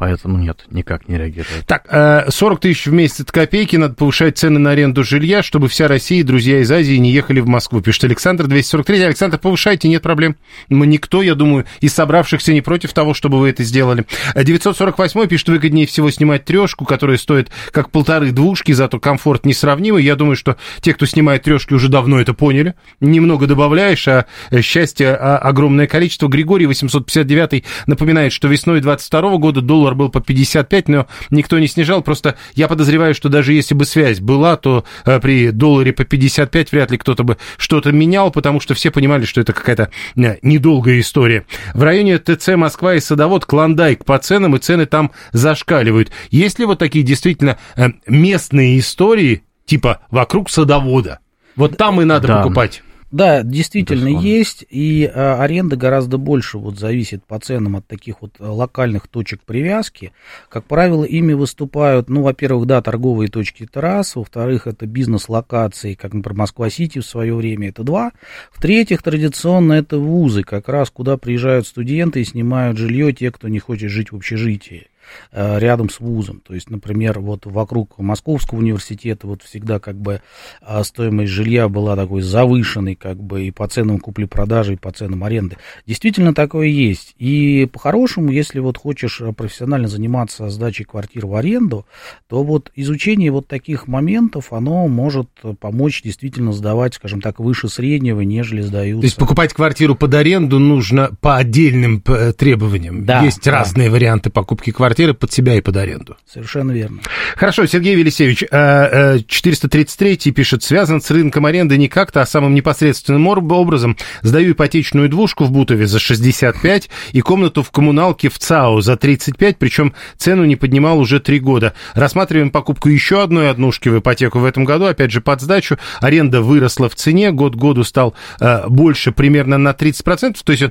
[0.00, 1.66] Поэтому нет, никак не реагирует.
[1.66, 1.84] Так,
[2.30, 5.88] 40 э, тысяч в месяц это копейки, надо повышать цены на аренду жилья, чтобы вся
[5.88, 9.02] Россия и друзья из Азии не ехали в Москву, пишет Александр 243.
[9.02, 10.36] Александр, повышайте, нет проблем.
[10.70, 14.06] Мы никто, я думаю, из собравшихся не против того, чтобы вы это сделали.
[14.34, 20.02] 948 пишет, выгоднее всего снимать трешку, которая стоит как полторы двушки, зато комфорт несравнимый.
[20.02, 22.74] Я думаю, что те, кто снимает трешки, уже давно это поняли.
[23.00, 24.24] Немного добавляешь, а
[24.62, 26.26] счастье а огромное количество.
[26.28, 32.02] Григорий 859 напоминает, что весной 22 года доллар был по 55, но никто не снижал.
[32.02, 36.72] Просто я подозреваю, что даже если бы связь была, то э, при долларе по 55
[36.72, 41.00] вряд ли кто-то бы что-то менял, потому что все понимали, что это какая-то э, недолгая
[41.00, 41.44] история.
[41.74, 46.10] В районе ТЦ Москва и Садовод Клондайк по ценам, и цены там зашкаливают.
[46.30, 51.20] Есть ли вот такие действительно э, местные истории, типа вокруг садовода?
[51.56, 52.42] Вот там и надо да.
[52.42, 52.82] покупать.
[53.10, 54.26] Да, действительно Безусловно.
[54.26, 59.08] есть, и а, аренда гораздо больше вот зависит по ценам от таких вот а, локальных
[59.08, 60.12] точек привязки.
[60.48, 66.38] Как правило, ими выступают, ну, во-первых, да, торговые точки раз, во-вторых, это бизнес-локации, как, например,
[66.38, 68.12] Москва-Сити в свое время, это два.
[68.52, 73.58] В-третьих, традиционно это вузы, как раз куда приезжают студенты и снимают жилье те, кто не
[73.58, 74.86] хочет жить в общежитии.
[75.32, 76.40] Э, рядом с вузом.
[76.40, 80.22] То есть, например, вот вокруг Московского университета вот всегда как бы
[80.60, 85.22] а, стоимость жилья была такой завышенной как бы и по ценам купли-продажи, и по ценам
[85.22, 85.56] аренды.
[85.86, 87.14] Действительно такое есть.
[87.18, 91.86] И по-хорошему, если вот хочешь профессионально заниматься сдачей квартир в аренду,
[92.28, 95.28] то вот изучение вот таких моментов, оно может
[95.60, 99.02] помочь действительно сдавать, скажем так, выше среднего, нежели сдаются.
[99.02, 103.04] То есть покупать квартиру под аренду нужно по отдельным э, требованиям.
[103.04, 103.52] Да, есть да.
[103.52, 106.16] разные варианты покупки квартиры квартиры под себя и под аренду.
[106.30, 107.00] Совершенно верно.
[107.36, 112.54] Хорошо, Сергей Велисевич, 433 э, э, пишет, связан с рынком аренды не как-то, а самым
[112.54, 113.96] непосредственным образом.
[114.20, 119.56] Сдаю ипотечную двушку в Бутове за 65 и комнату в коммуналке в ЦАО за 35,
[119.56, 121.72] причем цену не поднимал уже три года.
[121.94, 125.78] Рассматриваем покупку еще одной однушки в ипотеку в этом году, опять же под сдачу.
[126.00, 130.64] Аренда выросла в цене, год году стал э, больше примерно на 30%, то есть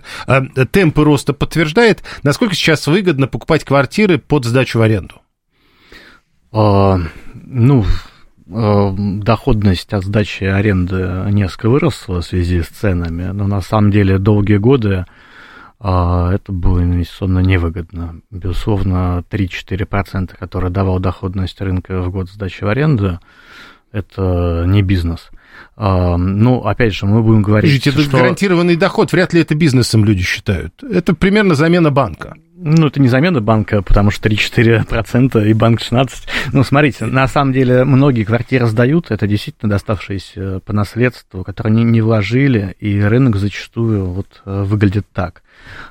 [0.71, 2.03] темпы роста подтверждает.
[2.21, 5.15] Насколько сейчас выгодно покупать квартиры под сдачу в аренду?
[6.51, 6.99] А,
[7.33, 7.85] ну,
[8.51, 14.17] а, доходность от сдачи аренды несколько выросла в связи с ценами, но на самом деле
[14.17, 15.05] долгие годы
[15.79, 18.21] а, это было инвестиционно невыгодно.
[18.31, 23.19] Безусловно, 3-4%, которые давал доходность рынка в год сдачи в аренду,
[23.91, 25.29] это не бизнес.
[25.75, 28.17] А, ну, опять же, мы будем говорить, Видите, это что...
[28.17, 30.83] гарантированный доход, вряд ли это бизнесом люди считают.
[30.83, 32.35] Это примерно замена банка.
[32.61, 36.09] Ну, это не замена банка, потому что 3-4% и банк 16%.
[36.51, 41.85] Ну, смотрите, на самом деле многие квартиры сдают, это действительно доставшиеся по наследству, которые они
[41.85, 45.41] не вложили, и рынок зачастую вот э, выглядит так.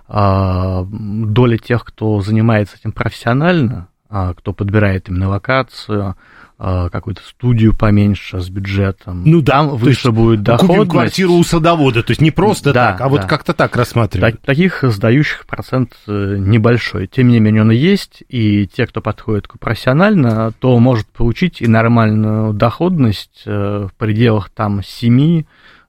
[0.08, 6.16] А, доля тех, кто занимается этим профессионально, а, кто подбирает именно локацию,
[6.58, 9.22] какую-то студию поменьше с бюджетом.
[9.24, 10.78] Ну да, там выше будет доходность.
[10.78, 13.08] Купим квартиру у садовода, то есть не просто да, так, а да.
[13.10, 14.34] вот как-то так рассматривать.
[14.34, 17.06] Так, таких сдающих процент э, небольшой.
[17.06, 22.52] Тем не менее он есть, и те, кто подходит профессионально, то может получить и нормальную
[22.52, 25.44] доходность э, в пределах там 7,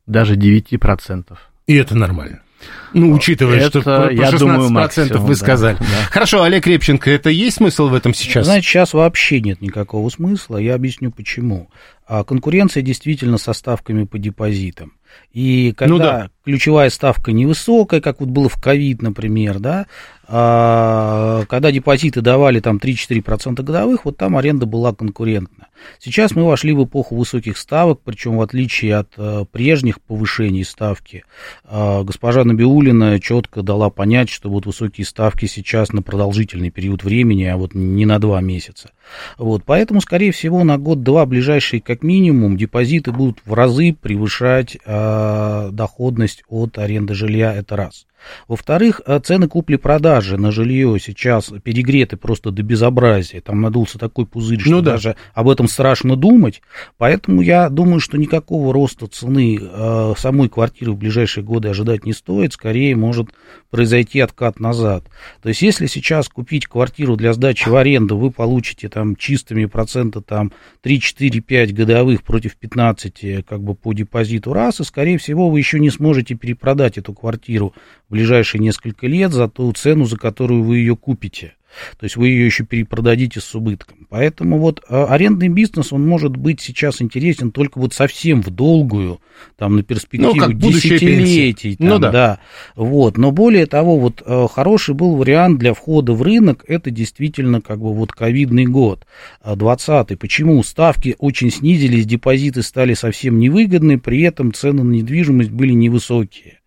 [0.05, 1.37] даже 9%.
[1.65, 2.41] И это нормально.
[2.93, 5.77] Ну, учитывая, это, что про 16% думаю, максимум, вы сказали.
[5.79, 6.05] Да, да.
[6.11, 8.45] Хорошо, Олег Репченко, это есть смысл в этом сейчас?
[8.45, 10.57] Знаете, сейчас вообще нет никакого смысла.
[10.57, 11.69] Я объясню почему.
[12.07, 14.93] А конкуренция действительно со ставками по депозитам.
[15.31, 16.29] И когда ну, да.
[16.49, 19.85] Ключевая ставка невысокая, как вот было в ковид, например, да,
[20.31, 25.67] а, когда депозиты давали там 3-4% годовых, вот там аренда была конкурентна.
[25.99, 31.23] Сейчас мы вошли в эпоху высоких ставок, причем в отличие от а, прежних повышений ставки,
[31.63, 37.45] а, госпожа Набиулина четко дала понять, что вот высокие ставки сейчас на продолжительный период времени,
[37.45, 38.91] а вот не на два месяца.
[39.39, 45.69] Вот, поэтому, скорее всего, на год-два ближайшие как минимум депозиты будут в разы превышать э,
[46.39, 48.05] доходность от аренды жилья, это раз.
[48.47, 53.41] Во-вторых, э, цены купли-продажи на жилье сейчас перегреты просто до безобразия.
[53.41, 54.91] Там надулся такой пузырь, что ну, да.
[54.91, 56.61] даже об этом страшно думать.
[56.97, 62.13] Поэтому я думаю, что никакого роста цены э, самой квартиры в ближайшие годы ожидать не
[62.13, 62.53] стоит.
[62.53, 63.29] Скорее может
[63.69, 65.03] произойти откат назад.
[65.41, 70.21] То есть, если сейчас купить квартиру для сдачи в аренду, вы получите там чистыми процента
[70.21, 70.51] там
[70.83, 75.89] 3-4-5 годовых против 15 как бы по депозиту раз, и, скорее всего, вы еще не
[75.89, 77.73] сможете перепродать эту квартиру
[78.09, 81.53] в ближайшие несколько лет за ту цену, за которую вы ее купите.
[81.99, 84.07] То есть вы ее еще перепродадите с убытком.
[84.09, 89.21] Поэтому вот э, арендный бизнес, он может быть сейчас интересен только вот совсем в долгую,
[89.55, 91.75] там на перспективу ну, десятилетий.
[91.75, 92.11] Там, ну, да.
[92.11, 92.39] да.
[92.75, 93.17] Вот.
[93.17, 97.79] Но более того, вот э, хороший был вариант для входа в рынок, это действительно как
[97.79, 99.05] бы вот ковидный год,
[99.45, 100.63] 20 Почему?
[100.63, 106.58] Ставки очень снизились, депозиты стали совсем невыгодны, при этом цены на недвижимость были невысокие.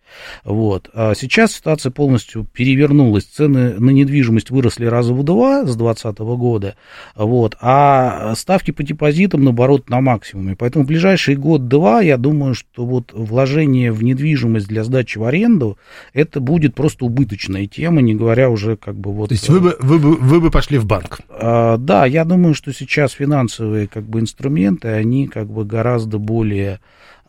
[0.44, 0.90] Вот.
[0.94, 3.24] А сейчас ситуация полностью перевернулась.
[3.24, 6.76] Цены на недвижимость выросли раза в два с 2020 года,
[7.14, 10.56] вот, а ставки по депозитам, наоборот, на максимуме.
[10.56, 15.78] Поэтому в ближайший год-два, я думаю, что вот вложение в недвижимость для сдачи в аренду,
[16.12, 19.28] это будет просто убыточная тема, не говоря уже как бы вот...
[19.28, 21.20] То есть вы бы, вы бы, вы бы пошли в банк?
[21.28, 26.80] А, да, я думаю, что сейчас финансовые как бы инструменты, они как бы гораздо более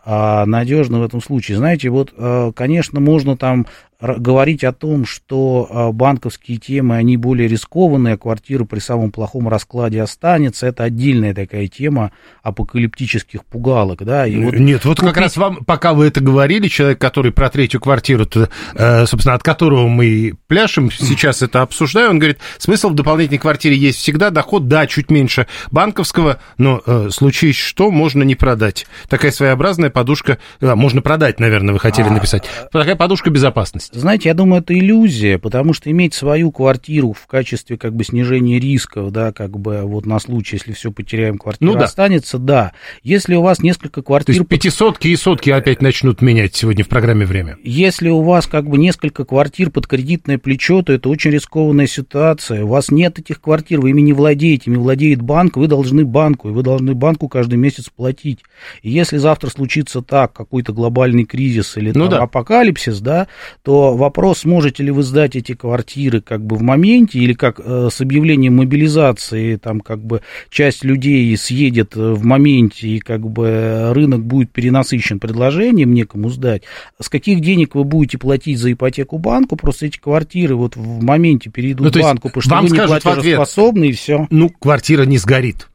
[0.05, 1.57] а, надежно в этом случае.
[1.57, 3.67] Знаете, вот, э, конечно, можно там
[4.03, 9.47] говорить о том, что а, банковские темы, они более рискованные, а квартира при самом плохом
[9.47, 14.27] раскладе останется, это отдельная такая тема апокалиптических пугалок, да.
[14.27, 15.13] И вот Нет, вот купить...
[15.13, 18.27] как раз вам, пока вы это говорили, человек, который про третью квартиру,
[18.75, 23.77] э, собственно, от которого мы пляшем, сейчас это обсуждаю, он говорит, смысл в дополнительной квартире
[23.77, 28.85] есть всегда, доход, да, чуть меньше банковского, но э, случись что, можно не продать.
[29.07, 32.11] Такая своеобразная подушка, э, можно продать, наверное, вы хотели а...
[32.11, 32.43] написать.
[32.71, 33.92] Такая подушка безопасности.
[33.93, 38.59] Знаете, я думаю, это иллюзия, потому что иметь свою квартиру в качестве как бы снижения
[38.59, 41.85] рисков, да, как бы вот на случай, если все потеряем, квартира ну, да.
[41.85, 42.71] останется, да.
[43.03, 44.33] Если у вас несколько квартир...
[44.35, 47.57] То есть пятисотки и сотки опять начнут менять сегодня в программе «Время».
[47.63, 52.63] Если у вас как бы несколько квартир под кредитное плечо, то это очень рискованная ситуация.
[52.63, 56.49] У вас нет этих квартир, вы ими не владеете, ими владеет банк, вы должны банку,
[56.49, 58.39] и вы должны банку каждый месяц платить.
[58.81, 62.23] И если завтра случится так, какой-то глобальный кризис или ну, там, да.
[62.23, 63.27] апокалипсис, да,
[63.61, 67.89] то вопрос, сможете ли вы сдать эти квартиры как бы в моменте, или как э,
[67.91, 73.91] с объявлением мобилизации, там как бы часть людей съедет э, в моменте, и как бы
[73.93, 76.63] рынок будет перенасыщен предложением некому сдать,
[76.99, 81.49] с каких денег вы будете платить за ипотеку банку, просто эти квартиры вот в моменте
[81.49, 84.27] перейдут ну, в банку, потому что вам вы не платежеспособны, и все.
[84.29, 85.67] Ну, квартира не сгорит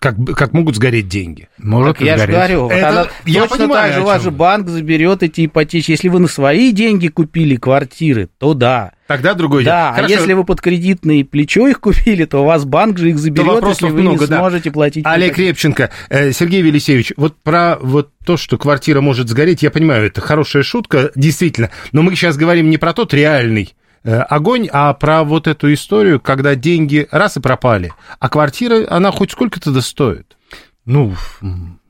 [0.00, 1.48] как, как могут сгореть деньги.
[1.58, 5.22] Может так я же говорю, вот она, я точно понимаю, так же ваш банк заберет
[5.22, 5.90] эти ипотечки.
[5.90, 8.92] Если вы на свои деньги купили квартиры, то да.
[9.06, 12.96] Тогда другой Да, а если вы под кредитное плечо их купили, то у вас банк
[12.96, 14.38] же их заберет, если вы много, не да.
[14.38, 15.04] сможете платить.
[15.04, 20.06] Олег Репченко, э, Сергей Велисевич, вот про вот то, что квартира может сгореть, я понимаю,
[20.06, 23.74] это хорошая шутка, действительно, но мы сейчас говорим не про тот реальный
[24.08, 29.32] огонь, а про вот эту историю, когда деньги раз и пропали, а квартира, она хоть
[29.32, 30.36] сколько-то да стоит.
[30.84, 31.14] Ну,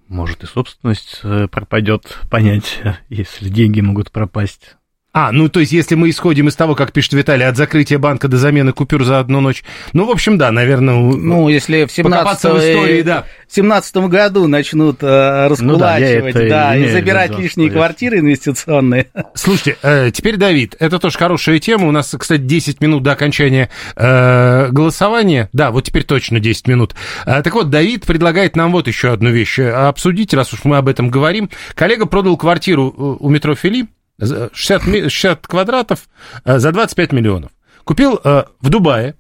[0.09, 4.77] может и собственность э, пропадет, понять, если деньги могут пропасть.
[5.13, 8.29] А, ну то есть, если мы исходим из того, как пишет Виталий, от закрытия банка
[8.29, 10.95] до замены купюр за одну ночь, ну, в общем, да, наверное...
[10.95, 13.25] Ну, если в 17 в истории, да.
[13.49, 19.09] В 17 году начнут э, раскулачивать, ну, да, да и забирать лишние квартиры инвестиционные.
[19.35, 21.89] Слушайте, э, теперь, Давид, это тоже хорошая тема.
[21.89, 25.49] У нас, кстати, 10 минут до окончания э, голосования.
[25.53, 26.95] Да, вот теперь точно 10 минут.
[27.27, 30.77] Э, так вот, Давид предлагает нам вот еще одну вещь э, обсудить, раз уж мы
[30.77, 31.51] об этом говорим.
[31.75, 33.89] Коллега продал квартиру э, у метро Фили
[34.21, 36.09] 60, 60 квадратов
[36.45, 37.51] э, за 25 миллионов.
[37.85, 39.17] Купил э, в Дубае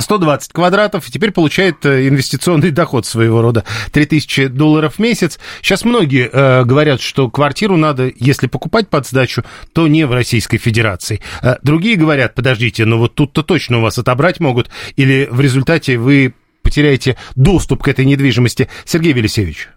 [0.00, 5.38] 120 квадратов, и теперь получает э, инвестиционный доход своего рода 3000 долларов в месяц.
[5.60, 11.20] Сейчас многие говорят, что квартиру надо, если покупать под сдачу, то не в Российской Федерации.
[11.62, 16.34] Другие говорят, подождите, ну вот тут-то точно у вас отобрать могут, или в результате вы
[16.62, 18.68] потеряете доступ к этой недвижимости.
[18.84, 19.68] Сергей Велисевич.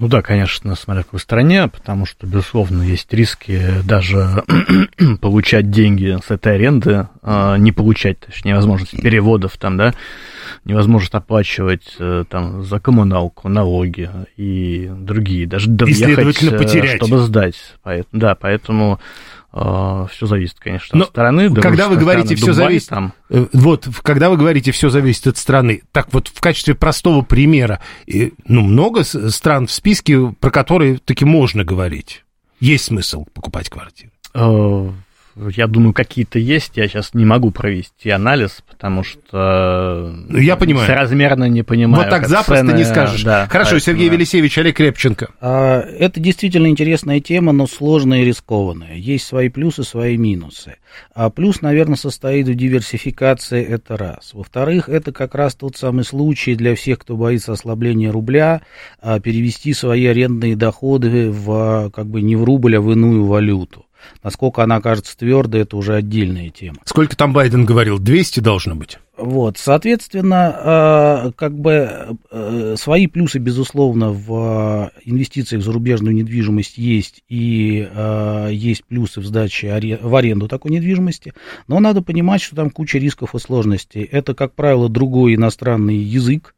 [0.00, 4.42] Ну да, конечно, смотря в какой стране, потому что, безусловно, есть риски даже
[5.20, 9.94] получать деньги с этой аренды, а не получать, точнее, невозможность переводов там, да,
[10.64, 16.96] невозможность оплачивать э, там за коммуналку, налоги и другие, даже доехать, э, потерять.
[16.96, 17.56] чтобы сдать.
[18.12, 18.98] Да, поэтому
[19.52, 21.54] все зависит, конечно, Но от страны.
[21.54, 23.12] Когда вы говорите все зависит, там...
[23.28, 27.80] Э, вот, когда вы говорите все зависит от страны, так вот в качестве простого примера,
[28.46, 32.24] ну много стран в списке, про которые таки можно говорить.
[32.60, 34.12] Есть смысл покупать квартиру?
[35.36, 36.76] Я думаю, какие-то есть.
[36.76, 40.86] Я сейчас не могу провести анализ, потому что ну, я понимаю.
[40.86, 42.04] соразмерно не понимаю.
[42.04, 42.76] Вот так запросто цены...
[42.76, 43.22] не скажешь.
[43.22, 44.16] Да, Хорошо, поэтому, Сергей да.
[44.16, 45.28] Велисевич, Олег Крепченко.
[45.40, 48.96] А, это действительно интересная тема, но сложная и рискованная.
[48.96, 50.76] Есть свои плюсы, свои минусы.
[51.14, 54.34] А плюс, наверное, состоит в диверсификации, это раз.
[54.34, 58.62] Во-вторых, это как раз тот самый случай для всех, кто боится ослабления рубля,
[59.00, 63.86] а, перевести свои арендные доходы в, как бы не в рубль, а в иную валюту.
[64.22, 66.78] Насколько она окажется твердой, это уже отдельная тема.
[66.84, 67.98] Сколько там Байден говорил?
[67.98, 68.98] 200 должно быть?
[69.16, 77.22] Вот, соответственно, э, как бы э, свои плюсы, безусловно, в инвестициях в зарубежную недвижимость есть,
[77.28, 81.34] и э, есть плюсы в сдаче в аренду такой недвижимости,
[81.68, 84.02] но надо понимать, что там куча рисков и сложностей.
[84.02, 86.54] Это, как правило, другой иностранный язык,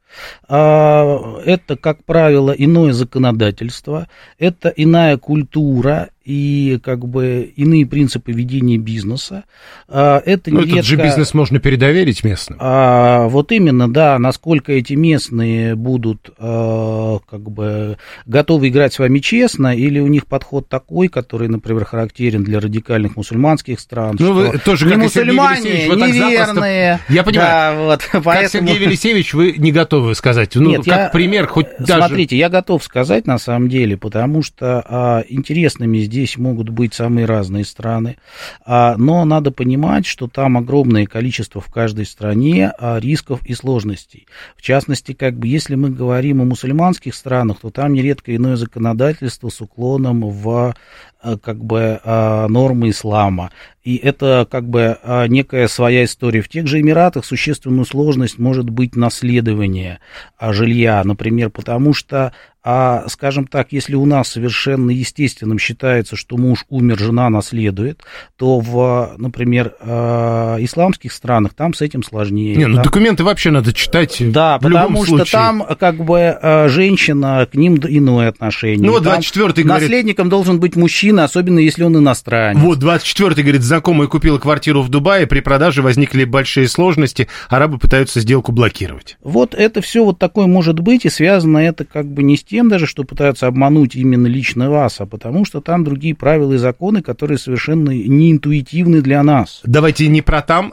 [0.47, 4.09] это, как правило, иное законодательство,
[4.39, 9.45] это иная культура, и как бы иные принципы ведения бизнеса.
[9.89, 12.59] А, это Но нередко, этот же бизнес можно передоверить местным.
[12.61, 19.19] А, вот именно, да, насколько эти местные будут а, как бы готовы играть с вами
[19.19, 24.17] честно, или у них подход такой, который, например, характерен для радикальных мусульманских стран.
[24.19, 27.01] Ну, вы тоже, не мусульмане, вот неверные.
[27.11, 27.35] Я понимаю.
[27.35, 28.69] Да, вот, как поэтому...
[28.69, 30.55] Сергей Велисевич, вы не готовы сказать.
[30.55, 32.07] Ну, Нет, как я, пример, хоть даже...
[32.07, 37.27] Смотрите, я готов сказать на самом деле, потому что а, интересными здесь могут быть самые
[37.27, 38.17] разные страны,
[38.65, 44.27] а, но надо понимать, что там огромное количество в каждой стране а, рисков и сложностей.
[44.57, 49.49] В частности, как бы, если мы говорим о мусульманских странах, то там нередко иное законодательство
[49.49, 50.75] с уклоном в
[51.23, 53.51] а, как бы нормы ислама.
[53.83, 54.99] И это как бы
[55.29, 56.43] некая своя история.
[56.43, 59.94] В тех же Эмиратах существенную сложность может быть наследование
[60.41, 62.33] жилья, например, потому что
[62.67, 68.03] а, скажем так, если у нас совершенно естественным считается, что муж умер, жена наследует,
[68.39, 72.57] то в, например, э, исламских странах там с этим сложнее.
[72.57, 72.85] Не, ну там...
[72.85, 74.17] документы вообще надо читать.
[74.19, 78.87] Да, потому что там как бы э, женщина, к ним иное отношение.
[78.87, 79.67] Ну вот 24-й говорит...
[79.67, 82.63] Наследником должен быть мужчина, особенно если он иностранец.
[82.63, 88.21] Вот 24-й говорит, знакомая купила квартиру в Дубае, при продаже возникли большие сложности, арабы пытаются
[88.21, 89.19] сделку блокировать.
[89.23, 92.69] Вот это все вот такое может быть, и связано это как бы не с тем
[92.69, 97.03] даже, что пытаются обмануть именно лично вас, а потому что там другие правила и законы,
[97.03, 99.61] которые совершенно неинтуитивны для нас.
[99.65, 100.73] Давайте не про там.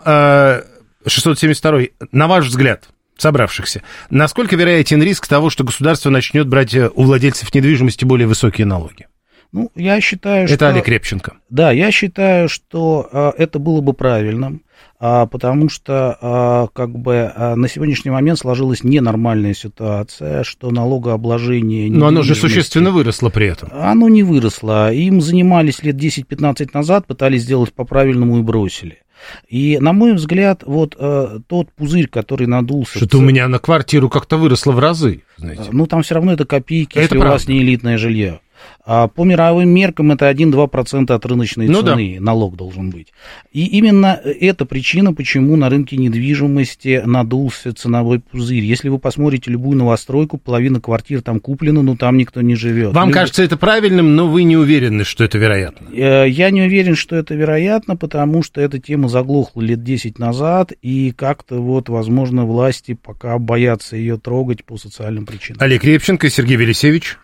[1.08, 6.92] 672 э, на ваш взгляд, собравшихся, насколько вероятен риск того, что государство начнет брать э,
[6.94, 9.08] у владельцев недвижимости более высокие налоги?
[9.52, 10.66] Ну, я считаю, это что...
[10.66, 11.34] Это Олег Репченко.
[11.50, 14.64] Да, я считаю, что э, это было бы правильным.
[15.04, 21.90] А, потому что а, как бы а, на сегодняшний момент сложилась ненормальная ситуация, что налогообложение...
[21.92, 23.70] Но оно же существенно выросло при этом.
[23.74, 24.94] Оно не выросло.
[24.94, 29.00] Им занимались лет 10-15 назад, пытались сделать по-правильному и бросили.
[29.48, 32.98] И, на мой взгляд, вот э, тот пузырь, который надулся...
[32.98, 35.70] Что-то у меня на квартиру как-то выросло в разы, знаете.
[35.72, 37.30] Ну, там все равно это копейки, это если правда.
[37.30, 38.40] у вас не элитное жилье.
[38.84, 42.26] А по мировым меркам это 1-2% от рыночной ну, цены да.
[42.26, 43.14] налог должен быть.
[43.52, 48.64] И именно эта причина, почему на рынке недвижимости надулся ценовой пузырь.
[48.64, 52.94] Если вы посмотрите любую новостройку, половина квартир там куплена, но там никто не живет.
[52.94, 53.20] Вам Люди...
[53.20, 55.88] кажется это правильным, но вы не уверены, что это вероятно?
[55.94, 60.72] Э, я не уверен, что это вероятно, потому что эта тема заглохла лет 10 назад,
[60.82, 65.62] и как-то вот, возможно, власти пока боятся ее трогать по социальным причинам.
[65.62, 67.18] Олег Репченко, Сергей Велисевич.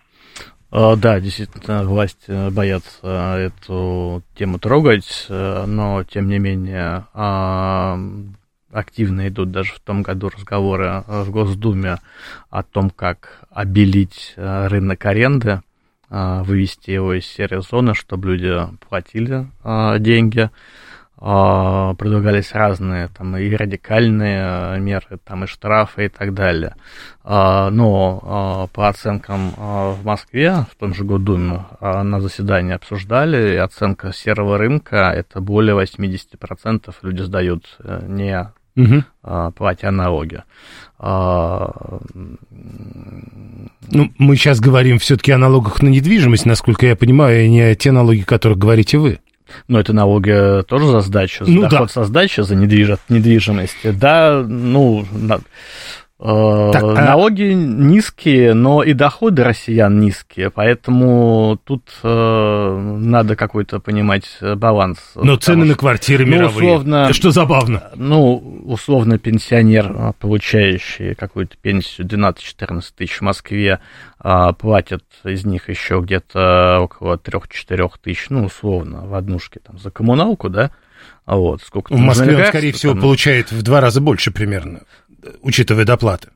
[0.70, 7.98] А, да, действительно, власть э, боятся эту тему трогать, э, но, тем не менее, а,
[8.72, 12.00] активно идут даже в том году разговоры в Госдуме
[12.50, 15.62] о том, как обелить э, рынок аренды,
[16.10, 18.56] вывести его из серой зоны, чтобы люди
[18.88, 19.48] платили
[20.00, 20.50] деньги.
[21.20, 26.76] А, предлагались разные там и радикальные а, меры, там и штрафы и так далее.
[27.24, 34.14] А, но по оценкам в Москве, в том же Госдуме, на заседании обсуждали, и оценка
[34.14, 39.04] серого рынка это более 80% люди сдают э, не угу.
[39.56, 40.44] платя налоги.
[41.00, 42.00] Ну,
[44.18, 47.92] мы сейчас говорим все-таки о налогах на недвижимость, насколько я понимаю, и не о те
[47.92, 49.20] налоги, о которых говорите вы.
[49.68, 51.94] Ну, это налоги тоже за сдачу, за ну, доход да.
[51.94, 52.98] со сдачи, за недвиж...
[53.10, 53.98] недвижимость.
[53.98, 55.06] Да, ну.
[55.30, 55.40] Э,
[56.20, 57.54] так, а налоги а...
[57.54, 65.00] низкие, но и доходы россиян низкие, поэтому тут э, надо какой-то понимать баланс.
[65.14, 67.92] Но цены что, на квартиры ну, мировые, условно, что забавно.
[67.96, 73.80] Ну, условно, пенсионер, получающий какую-то пенсию 12-14 тысяч в Москве,
[74.20, 79.92] а, платят из них еще где-то около 3-4 тысяч, ну, условно, в однушке там за
[79.92, 80.72] коммуналку, да,
[81.26, 83.02] а вот, сколько В Москве он, скорее всего, там...
[83.02, 84.82] получает в два раза больше примерно,
[85.42, 86.30] учитывая доплаты.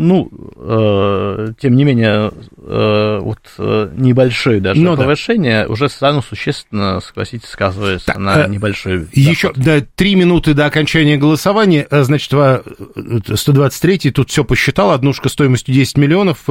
[0.00, 5.72] Ну, э, тем не менее, э, вот э, небольшое даже ну, повышение да.
[5.72, 11.16] уже стану существенно, согласитесь, сказывается так, на э, небольшой Еще да, три минуты до окончания
[11.16, 16.44] голосования, э, значит, 123-й тут все посчитал, однушка стоимостью 10 миллионов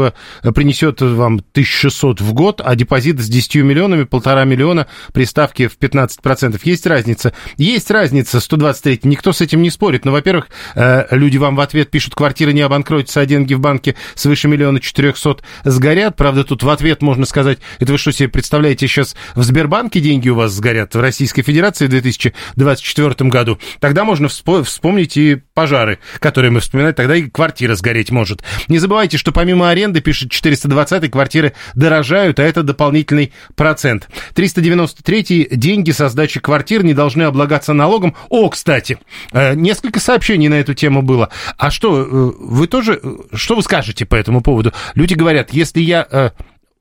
[0.54, 5.78] принесет вам 1600 в год, а депозит с 10 миллионами, полтора миллиона при ставке в
[5.80, 6.60] 15%.
[6.64, 7.32] Есть разница?
[7.56, 12.14] Есть разница, 123 никто с этим не спорит, но, во-первых, люди вам в ответ пишут,
[12.14, 16.16] квартира не обанкротится, а деньги в банке свыше миллиона четырехсот сгорят.
[16.16, 20.30] Правда, тут в ответ можно сказать, это вы что себе представляете, сейчас в Сбербанке деньги
[20.30, 23.60] у вас сгорят, в Российской Федерации в 2024 году.
[23.80, 28.44] Тогда можно вспомнить и пожары, которые мы вспоминали, тогда и квартира сгореть может.
[28.68, 34.08] Не забывайте, что помимо аренды, пишет 420 квартиры дорожают, а это дополнительный процент.
[34.34, 38.16] 393 деньги со сдачи квартир не должны облагаться налогом.
[38.30, 38.98] О, кстати,
[39.32, 41.30] э, несколько сообщений на эту тему было.
[41.58, 44.74] А что, э, вы тоже, э, что вы скажете по этому поводу?
[44.96, 46.32] Люди говорят, если я э,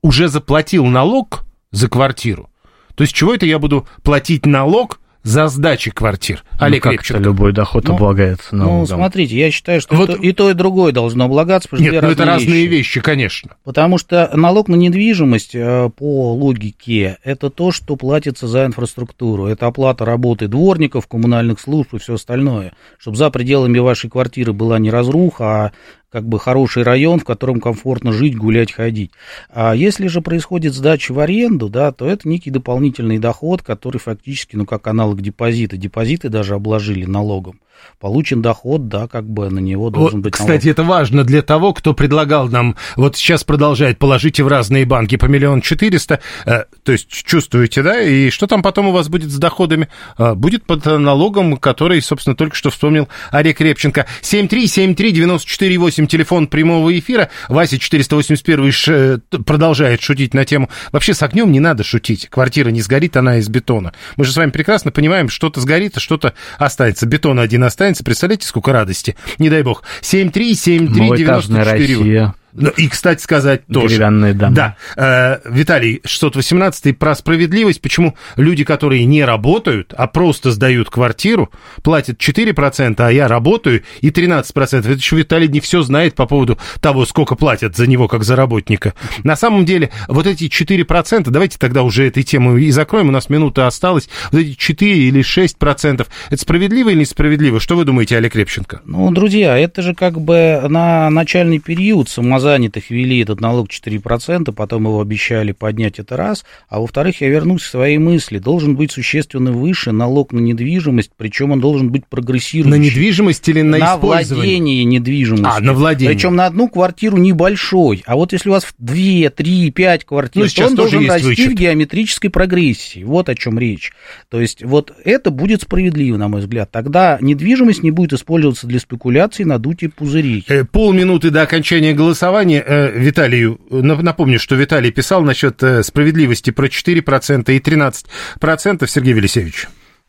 [0.02, 2.50] уже заплатил налог за квартиру,
[2.94, 6.44] то есть чего это я буду платить налог за сдачи квартир.
[6.52, 8.80] Ну, Олег ну, как любой доход ну, облагается ну, налогом.
[8.80, 10.10] Ну, смотрите, я считаю, что вот...
[10.10, 11.68] и, то, и то, и другое должно облагаться.
[11.68, 13.56] Потому Нет, ну это разные вещи, конечно.
[13.64, 19.46] Потому что налог на недвижимость, э, по логике, это то, что платится за инфраструктуру.
[19.46, 22.74] Это оплата работы дворников, коммунальных служб и все остальное.
[22.96, 25.72] Чтобы за пределами вашей квартиры была не разруха, а
[26.16, 29.10] как бы хороший район, в котором комфортно жить, гулять, ходить.
[29.50, 34.56] А если же происходит сдача в аренду, да, то это некий дополнительный доход, который фактически,
[34.56, 35.76] ну, как аналог депозита.
[35.76, 37.60] Депозиты даже обложили налогом
[38.00, 40.48] получен доход, да, как бы на него должен вот, быть налог.
[40.48, 45.16] Кстати, это важно для того, кто предлагал нам, вот сейчас продолжает, положите в разные банки
[45.16, 49.30] по миллион четыреста, э, то есть чувствуете, да, и что там потом у вас будет
[49.30, 49.88] с доходами?
[50.18, 54.06] Э, будет под налогом, который, собственно, только что вспомнил Олег Репченко.
[54.22, 57.30] 7373948, телефон прямого эфира.
[57.48, 60.68] Вася 481 ш, продолжает шутить на тему.
[60.92, 62.28] Вообще с огнем не надо шутить.
[62.28, 63.92] Квартира не сгорит, она из бетона.
[64.16, 67.06] Мы же с вами прекрасно понимаем, что-то сгорит, а что-то останется.
[67.06, 68.04] Бетон один останется.
[68.04, 69.16] Представляете, сколько радости.
[69.38, 69.82] Не дай бог.
[70.02, 71.64] 7373948.
[71.64, 72.34] Россия.
[72.58, 73.88] Ну, и, кстати сказать, тоже.
[73.88, 74.54] Деревянные дома.
[74.54, 74.76] Да.
[74.96, 77.82] Э, Виталий, 618 про справедливость.
[77.82, 81.50] Почему люди, которые не работают, а просто сдают квартиру,
[81.82, 84.78] платят 4%, а я работаю, и 13%.
[84.78, 88.36] Это еще Виталий не все знает по поводу того, сколько платят за него, как за
[88.36, 88.94] работника.
[89.22, 93.28] На самом деле, вот эти 4%, давайте тогда уже этой тему и закроем, у нас
[93.28, 97.60] минута осталась, вот эти 4 или 6%, это справедливо или несправедливо?
[97.60, 98.80] Что вы думаете, Олег Репченко?
[98.86, 104.52] Ну, друзья, это же как бы на начальный период самозанятых самозанятых ввели этот налог 4%,
[104.52, 106.44] потом его обещали поднять, это раз.
[106.68, 108.38] А во-вторых, я вернусь к своей мысли.
[108.38, 112.78] Должен быть существенно выше налог на недвижимость, причем он должен быть прогрессирующий.
[112.78, 115.48] На недвижимость или на, на владение недвижимостью.
[115.48, 116.14] А, на владение.
[116.14, 118.02] Причем на одну квартиру небольшой.
[118.06, 121.52] А вот если у вас 2, 3, 5 квартир, ну, то он должен расти вычет.
[121.52, 123.02] в геометрической прогрессии.
[123.02, 123.92] Вот о чем речь.
[124.30, 126.70] То есть вот это будет справедливо, на мой взгляд.
[126.70, 130.44] Тогда недвижимость не будет использоваться для спекуляций, надутия пузырей.
[130.48, 136.50] Э, полминуты до окончания голосования голосования э, Виталию, напомню, что Виталий писал насчет э, справедливости
[136.50, 139.68] про 4% и 13%, Сергей Велисевич.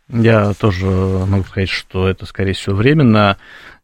[0.10, 3.38] Я тоже могу сказать, что это, скорее всего, временно,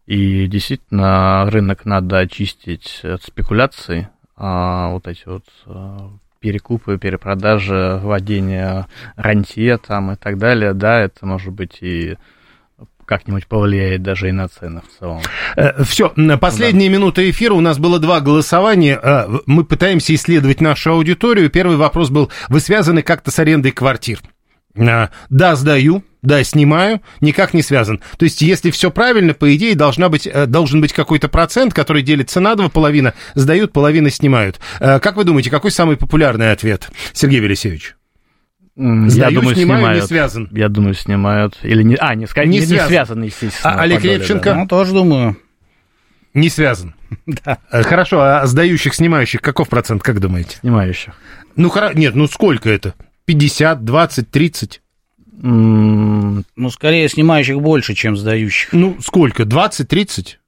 [0.08, 5.98] и действительно рынок надо очистить от спекуляций, а вот эти вот э,
[6.41, 12.18] перекупы, перепродажи, вводение рантье там и так далее, да, это может быть и
[13.06, 15.22] как-нибудь повлияет даже и на цены в целом.
[15.56, 16.95] Э, Все, последние да.
[16.95, 17.54] минуты эфира.
[17.54, 18.99] У нас было два голосования.
[19.01, 21.49] Э, мы пытаемся исследовать нашу аудиторию.
[21.49, 24.20] Первый вопрос был, вы связаны как-то с арендой квартир?
[24.76, 28.01] Э, да, сдаю, да, снимаю, никак не связан.
[28.18, 32.39] То есть, если все правильно, по идее, должна быть, должен быть какой-то процент, который делится
[32.39, 34.60] на два, половина сдают, половина снимают.
[34.80, 37.95] Как вы думаете, какой самый популярный ответ, Сергей Велисевич?
[38.76, 40.01] Сдаю, я думаю, снимаю, снимают.
[40.01, 40.49] не связан.
[40.51, 41.59] Я думаю, снимают.
[41.61, 41.95] Или не...
[41.95, 42.69] А, не, не, не, связан.
[42.69, 43.76] не связан, естественно.
[43.76, 44.49] А, Олег Левченко?
[44.49, 44.55] Да.
[44.55, 45.38] Ну, тоже думаю.
[46.34, 46.95] Не связан.
[47.28, 47.59] да.
[47.71, 50.57] Э, хорошо, а сдающих, снимающих каков процент, как думаете?
[50.61, 51.13] Снимающих.
[51.55, 51.93] Ну, хоро...
[51.93, 52.95] нет, ну сколько это?
[53.26, 54.82] 50, 20, 30?
[55.41, 58.74] Mm, ну, скорее, снимающих больше, чем сдающих.
[58.74, 59.45] Ну, сколько?
[59.45, 60.39] 20, 30?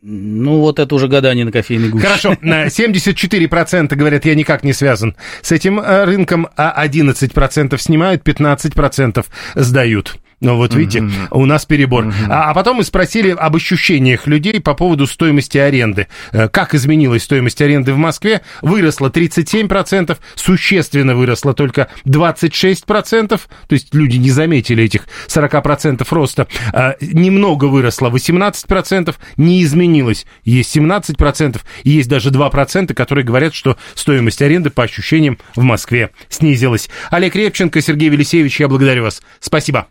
[0.00, 2.06] Ну, вот это уже гадание на кофейной гуще.
[2.06, 9.26] Хорошо, 74% говорят, я никак не связан с этим э, рынком, а 11% снимают, 15%
[9.56, 10.18] сдают.
[10.40, 11.28] Ну, вот видите, mm-hmm.
[11.32, 12.06] у нас перебор.
[12.06, 12.26] Mm-hmm.
[12.28, 16.06] А, а потом мы спросили об ощущениях людей по поводу стоимости аренды.
[16.32, 18.42] Э, как изменилась стоимость аренды в Москве?
[18.62, 26.46] Выросла 37%, существенно выросла только 26%, то есть люди не заметили этих 40% роста.
[26.72, 30.24] А, немного выросла 18%, не изменилось.
[30.44, 36.10] Есть 17%, и есть даже 2%, которые говорят, что стоимость аренды по ощущениям в Москве
[36.28, 36.88] снизилась.
[37.10, 39.20] Олег Репченко, Сергей Велисевич, я благодарю вас.
[39.40, 39.88] Спасибо.